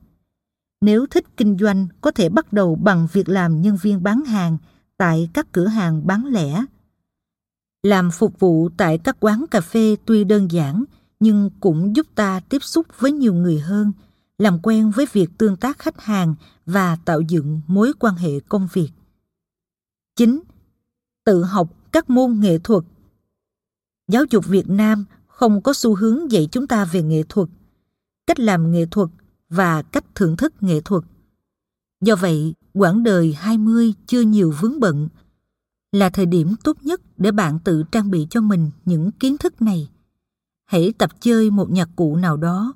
Nếu 0.82 1.06
thích 1.06 1.26
kinh 1.38 1.58
doanh, 1.58 1.88
có 2.02 2.12
thể 2.12 2.30
bắt 2.30 2.54
đầu 2.54 2.76
bằng 2.76 3.08
việc 3.14 3.30
làm 3.30 3.62
nhân 3.62 3.78
viên 3.82 4.04
bán 4.04 4.26
hàng 4.26 4.58
tại 4.98 5.30
các 5.34 5.48
cửa 5.52 5.68
hàng 5.68 6.08
bán 6.08 6.26
lẻ 6.26 6.66
làm 7.88 8.12
phục 8.12 8.40
vụ 8.40 8.70
tại 8.78 8.98
các 8.98 9.18
quán 9.20 9.46
cà 9.52 9.62
phê 9.62 9.96
tuy 10.06 10.24
đơn 10.24 10.52
giản 10.52 10.84
nhưng 11.20 11.50
cũng 11.60 11.96
giúp 11.96 12.08
ta 12.16 12.40
tiếp 12.40 12.64
xúc 12.64 12.88
với 13.00 13.12
nhiều 13.12 13.34
người 13.34 13.60
hơn, 13.60 13.92
làm 14.38 14.60
quen 14.64 14.92
với 14.92 15.06
việc 15.12 15.30
tương 15.38 15.58
tác 15.58 15.80
khách 15.80 16.02
hàng 16.02 16.36
và 16.66 16.98
tạo 17.06 17.22
dựng 17.22 17.62
mối 17.68 17.94
quan 18.00 18.16
hệ 18.16 18.40
công 18.40 18.68
việc. 18.74 18.90
9. 20.16 20.40
Tự 21.26 21.44
học 21.44 21.70
các 21.92 22.10
môn 22.10 22.40
nghệ 22.40 22.58
thuật. 22.64 22.84
Giáo 24.08 24.24
dục 24.30 24.46
Việt 24.48 24.70
Nam 24.70 25.06
không 25.28 25.62
có 25.62 25.74
xu 25.74 25.96
hướng 25.96 26.32
dạy 26.32 26.48
chúng 26.52 26.68
ta 26.68 26.86
về 26.86 27.04
nghệ 27.04 27.24
thuật, 27.30 27.50
cách 28.28 28.40
làm 28.40 28.72
nghệ 28.72 28.86
thuật 28.92 29.10
và 29.50 29.82
cách 29.82 30.06
thưởng 30.16 30.38
thức 30.38 30.54
nghệ 30.62 30.82
thuật. 30.82 31.04
Do 32.02 32.16
vậy, 32.16 32.56
quãng 32.74 33.04
đời 33.04 33.34
20 33.34 33.94
chưa 34.08 34.22
nhiều 34.22 34.54
vướng 34.60 34.80
bận 34.80 35.08
là 35.92 36.10
thời 36.10 36.26
điểm 36.26 36.56
tốt 36.64 36.78
nhất 36.82 37.02
để 37.18 37.32
bạn 37.32 37.60
tự 37.60 37.84
trang 37.92 38.12
bị 38.12 38.28
cho 38.30 38.42
mình 38.42 38.72
những 38.86 39.12
kiến 39.12 39.38
thức 39.38 39.62
này. 39.62 39.90
Hãy 40.66 40.94
tập 40.98 41.12
chơi 41.20 41.50
một 41.50 41.72
nhạc 41.72 41.90
cụ 41.96 42.16
nào 42.16 42.38
đó, 42.38 42.74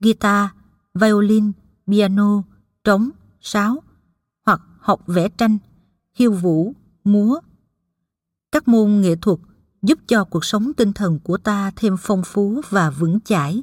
guitar, 0.00 0.48
violin, 0.94 1.52
piano, 1.86 2.42
trống, 2.84 3.10
sáo, 3.40 3.82
hoặc 4.46 4.62
học 4.78 5.02
vẽ 5.06 5.28
tranh, 5.28 5.58
khiêu 6.14 6.32
vũ, 6.32 6.74
múa. 7.04 7.40
Các 8.52 8.68
môn 8.68 9.00
nghệ 9.00 9.16
thuật 9.16 9.38
giúp 9.82 9.98
cho 10.06 10.24
cuộc 10.24 10.44
sống 10.44 10.72
tinh 10.72 10.92
thần 10.92 11.18
của 11.18 11.36
ta 11.36 11.70
thêm 11.76 11.96
phong 12.00 12.22
phú 12.26 12.60
và 12.70 12.90
vững 12.90 13.20
chãi, 13.20 13.62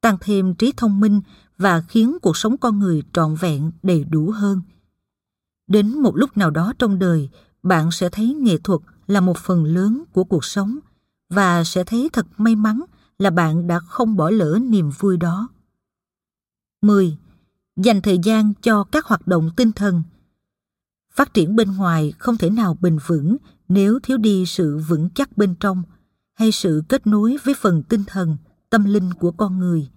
tăng 0.00 0.16
thêm 0.20 0.54
trí 0.54 0.72
thông 0.76 1.00
minh 1.00 1.20
và 1.62 1.80
khiến 1.80 2.18
cuộc 2.22 2.36
sống 2.36 2.56
con 2.56 2.78
người 2.78 3.02
trọn 3.12 3.34
vẹn 3.34 3.70
đầy 3.82 4.04
đủ 4.04 4.30
hơn. 4.30 4.60
Đến 5.66 6.02
một 6.02 6.16
lúc 6.16 6.36
nào 6.36 6.50
đó 6.50 6.72
trong 6.78 6.98
đời, 6.98 7.28
bạn 7.62 7.90
sẽ 7.90 8.08
thấy 8.08 8.34
nghệ 8.34 8.58
thuật 8.58 8.80
là 9.06 9.20
một 9.20 9.38
phần 9.38 9.64
lớn 9.64 10.04
của 10.12 10.24
cuộc 10.24 10.44
sống 10.44 10.78
và 11.30 11.64
sẽ 11.64 11.84
thấy 11.84 12.08
thật 12.12 12.26
may 12.36 12.56
mắn 12.56 12.82
là 13.18 13.30
bạn 13.30 13.66
đã 13.66 13.78
không 13.78 14.16
bỏ 14.16 14.30
lỡ 14.30 14.58
niềm 14.62 14.90
vui 14.98 15.16
đó. 15.16 15.48
10. 16.82 17.18
Dành 17.76 18.00
thời 18.02 18.18
gian 18.18 18.52
cho 18.62 18.84
các 18.84 19.06
hoạt 19.06 19.26
động 19.26 19.50
tinh 19.56 19.72
thần. 19.72 20.02
Phát 21.12 21.34
triển 21.34 21.56
bên 21.56 21.76
ngoài 21.76 22.12
không 22.18 22.36
thể 22.36 22.50
nào 22.50 22.76
bền 22.80 22.98
vững 23.06 23.36
nếu 23.68 23.98
thiếu 24.02 24.16
đi 24.18 24.46
sự 24.46 24.78
vững 24.78 25.08
chắc 25.14 25.36
bên 25.36 25.54
trong 25.60 25.82
hay 26.34 26.52
sự 26.52 26.82
kết 26.88 27.06
nối 27.06 27.36
với 27.44 27.54
phần 27.54 27.82
tinh 27.82 28.04
thần, 28.06 28.36
tâm 28.70 28.84
linh 28.84 29.12
của 29.12 29.32
con 29.32 29.58
người. 29.58 29.88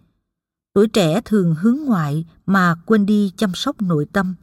Tuổi 0.76 0.88
trẻ 0.88 1.22
thường 1.26 1.56
hướng 1.56 1.78
ngoại 1.86 2.26
mà 2.46 2.76
quên 2.86 3.06
đi 3.06 3.32
chăm 3.38 3.52
sóc 3.54 3.82
nội 3.82 4.06
tâm, 4.14 4.36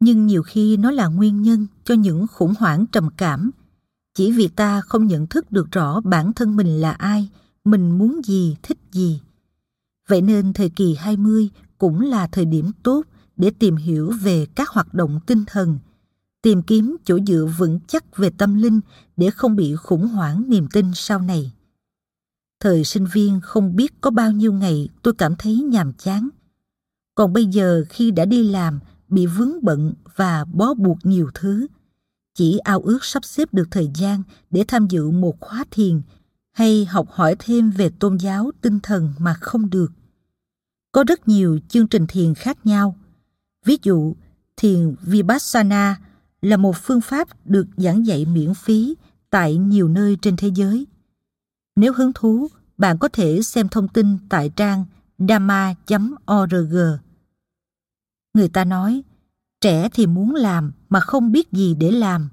nhưng 0.00 0.26
nhiều 0.26 0.42
khi 0.42 0.76
nó 0.76 0.90
là 0.90 1.06
nguyên 1.06 1.42
nhân 1.42 1.66
cho 1.84 1.94
những 1.94 2.26
khủng 2.26 2.54
hoảng 2.58 2.86
trầm 2.92 3.08
cảm. 3.16 3.50
Chỉ 4.14 4.32
vì 4.32 4.48
ta 4.48 4.80
không 4.80 5.06
nhận 5.06 5.26
thức 5.26 5.52
được 5.52 5.70
rõ 5.70 6.00
bản 6.00 6.32
thân 6.32 6.56
mình 6.56 6.80
là 6.80 6.92
ai 6.92 7.28
mình 7.64 7.98
muốn 7.98 8.20
gì 8.24 8.56
thích 8.62 8.78
gì. 8.92 9.20
Vậy 10.08 10.22
nên 10.22 10.52
thời 10.52 10.70
kỳ 10.70 10.94
20 10.94 11.50
cũng 11.78 12.00
là 12.00 12.26
thời 12.26 12.44
điểm 12.44 12.70
tốt 12.82 13.02
để 13.36 13.50
tìm 13.58 13.76
hiểu 13.76 14.12
về 14.22 14.46
các 14.54 14.68
hoạt 14.68 14.94
động 14.94 15.20
tinh 15.26 15.44
thần 15.46 15.78
tìm 16.42 16.62
kiếm 16.62 16.96
chỗ 17.04 17.18
dựa 17.26 17.48
vững 17.58 17.80
chắc 17.86 18.16
về 18.16 18.30
tâm 18.30 18.54
linh 18.54 18.80
để 19.16 19.30
không 19.30 19.56
bị 19.56 19.76
khủng 19.76 20.08
hoảng 20.08 20.44
niềm 20.48 20.68
tin 20.72 20.86
sau 20.94 21.20
này. 21.20 21.52
Thời 22.60 22.84
sinh 22.84 23.06
viên 23.12 23.40
không 23.42 23.76
biết 23.76 24.00
có 24.00 24.10
bao 24.10 24.32
nhiêu 24.32 24.52
ngày 24.52 24.88
tôi 25.02 25.14
cảm 25.14 25.36
thấy 25.36 25.54
nhàm 25.56 25.92
chán. 25.92 26.28
Còn 27.14 27.32
bây 27.32 27.46
giờ 27.46 27.84
khi 27.88 28.10
đã 28.10 28.24
đi 28.24 28.50
làm, 28.50 28.80
bị 29.08 29.26
vướng 29.26 29.64
bận 29.64 29.94
và 30.16 30.44
bó 30.44 30.74
buộc 30.74 30.98
nhiều 31.02 31.30
thứ, 31.34 31.66
chỉ 32.34 32.58
ao 32.58 32.80
ước 32.80 33.04
sắp 33.04 33.24
xếp 33.24 33.54
được 33.54 33.68
thời 33.70 33.90
gian 33.94 34.22
để 34.50 34.64
tham 34.68 34.88
dự 34.88 35.10
một 35.10 35.40
khóa 35.40 35.64
thiền 35.70 36.02
hay 36.52 36.84
học 36.84 37.10
hỏi 37.10 37.36
thêm 37.38 37.70
về 37.70 37.90
tôn 37.98 38.16
giáo 38.16 38.50
tinh 38.60 38.80
thần 38.80 39.12
mà 39.18 39.34
không 39.34 39.70
được. 39.70 39.92
Có 40.92 41.04
rất 41.08 41.28
nhiều 41.28 41.58
chương 41.68 41.88
trình 41.88 42.06
thiền 42.06 42.34
khác 42.34 42.66
nhau. 42.66 42.96
Ví 43.64 43.78
dụ, 43.82 44.16
thiền 44.56 44.94
Vipassana 45.02 46.00
là 46.42 46.56
một 46.56 46.76
phương 46.82 47.00
pháp 47.00 47.28
được 47.44 47.66
giảng 47.76 48.06
dạy 48.06 48.24
miễn 48.24 48.54
phí 48.54 48.94
tại 49.30 49.56
nhiều 49.56 49.88
nơi 49.88 50.16
trên 50.22 50.36
thế 50.36 50.48
giới. 50.54 50.86
Nếu 51.76 51.92
hứng 51.92 52.12
thú, 52.12 52.48
bạn 52.78 52.98
có 52.98 53.08
thể 53.08 53.42
xem 53.42 53.68
thông 53.68 53.88
tin 53.88 54.18
tại 54.28 54.50
trang 54.56 54.84
dama.org. 55.18 56.76
Người 58.34 58.48
ta 58.48 58.64
nói, 58.64 59.02
trẻ 59.60 59.88
thì 59.92 60.06
muốn 60.06 60.34
làm 60.34 60.72
mà 60.88 61.00
không 61.00 61.32
biết 61.32 61.52
gì 61.52 61.74
để 61.74 61.90
làm, 61.90 62.28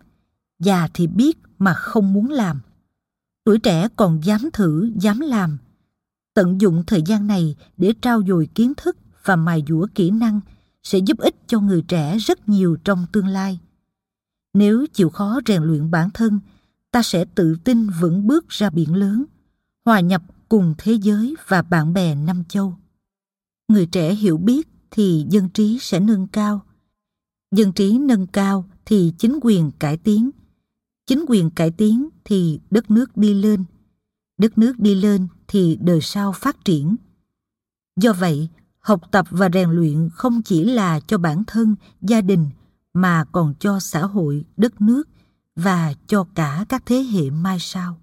già 0.60 0.88
thì 0.94 1.08
biết 1.08 1.38
mà 1.60 1.74
không 1.74 2.14
muốn 2.14 2.30
làm. 2.30 2.60
Tuổi 3.46 3.60
trẻ 3.60 3.88
còn 3.96 4.24
dám 4.24 4.50
thử, 4.54 4.92
dám 4.96 5.20
làm. 5.20 5.58
Tận 6.34 6.62
dụng 6.62 6.84
thời 6.88 7.02
gian 7.02 7.28
này 7.28 7.56
để 7.78 7.94
trao 8.02 8.22
dồi 8.28 8.50
kiến 8.56 8.74
thức 8.78 8.98
và 9.24 9.36
mài 9.36 9.64
dũa 9.68 9.88
kỹ 9.96 10.12
năng 10.12 10.40
sẽ 10.84 11.00
giúp 11.00 11.18
ích 11.18 11.36
cho 11.48 11.60
người 11.60 11.82
trẻ 11.82 12.18
rất 12.18 12.50
nhiều 12.50 12.78
trong 12.84 13.06
tương 13.12 13.28
lai. 13.28 13.60
Nếu 14.54 14.86
chịu 14.94 15.10
khó 15.10 15.40
rèn 15.46 15.64
luyện 15.64 15.92
bản 15.92 16.10
thân, 16.14 16.40
ta 16.92 17.02
sẽ 17.02 17.26
tự 17.36 17.56
tin 17.64 17.90
vững 17.90 18.28
bước 18.28 18.50
ra 18.50 18.70
biển 18.70 18.96
lớn, 18.96 19.26
hòa 19.86 20.00
nhập 20.00 20.22
cùng 20.50 20.74
thế 20.78 20.94
giới 20.94 21.36
và 21.48 21.62
bạn 21.62 21.94
bè 21.94 22.16
năm 22.16 22.44
châu. 22.50 22.76
Người 23.68 23.86
trẻ 23.86 24.14
hiểu 24.14 24.38
biết 24.38 24.68
thì 24.92 25.26
dân 25.30 25.50
trí 25.50 25.78
sẽ 25.82 26.00
nâng 26.00 26.28
cao. 26.28 26.62
Dân 27.56 27.74
trí 27.74 27.98
nâng 27.98 28.28
cao 28.28 28.66
thì 28.86 29.14
chính 29.18 29.40
quyền 29.42 29.72
cải 29.80 29.98
tiến. 29.98 30.30
Chính 31.08 31.26
quyền 31.28 31.50
cải 31.50 31.72
tiến 31.72 32.10
thì 32.26 32.60
đất 32.72 32.92
nước 32.92 33.18
đi 33.18 33.34
lên. 33.34 33.64
Đất 34.38 34.58
nước 34.58 34.80
đi 34.80 34.96
lên 34.96 35.28
thì 35.48 35.78
đời 35.82 36.02
sau 36.02 36.32
phát 36.32 36.66
triển. 36.66 36.96
Do 38.00 38.14
vậy, 38.14 38.50
học 38.80 39.02
tập 39.12 39.26
và 39.30 39.50
rèn 39.54 39.70
luyện 39.70 40.10
không 40.14 40.42
chỉ 40.42 40.64
là 40.64 41.00
cho 41.00 41.18
bản 41.18 41.44
thân, 41.48 41.76
gia 42.02 42.22
đình 42.22 42.50
mà 42.94 43.26
còn 43.32 43.54
cho 43.60 43.80
xã 43.80 44.02
hội, 44.06 44.46
đất 44.58 44.82
nước 44.82 45.04
và 45.56 45.94
cho 46.08 46.28
cả 46.36 46.66
các 46.70 46.84
thế 46.86 47.04
hệ 47.04 47.30
mai 47.30 47.58
sau. 47.60 48.03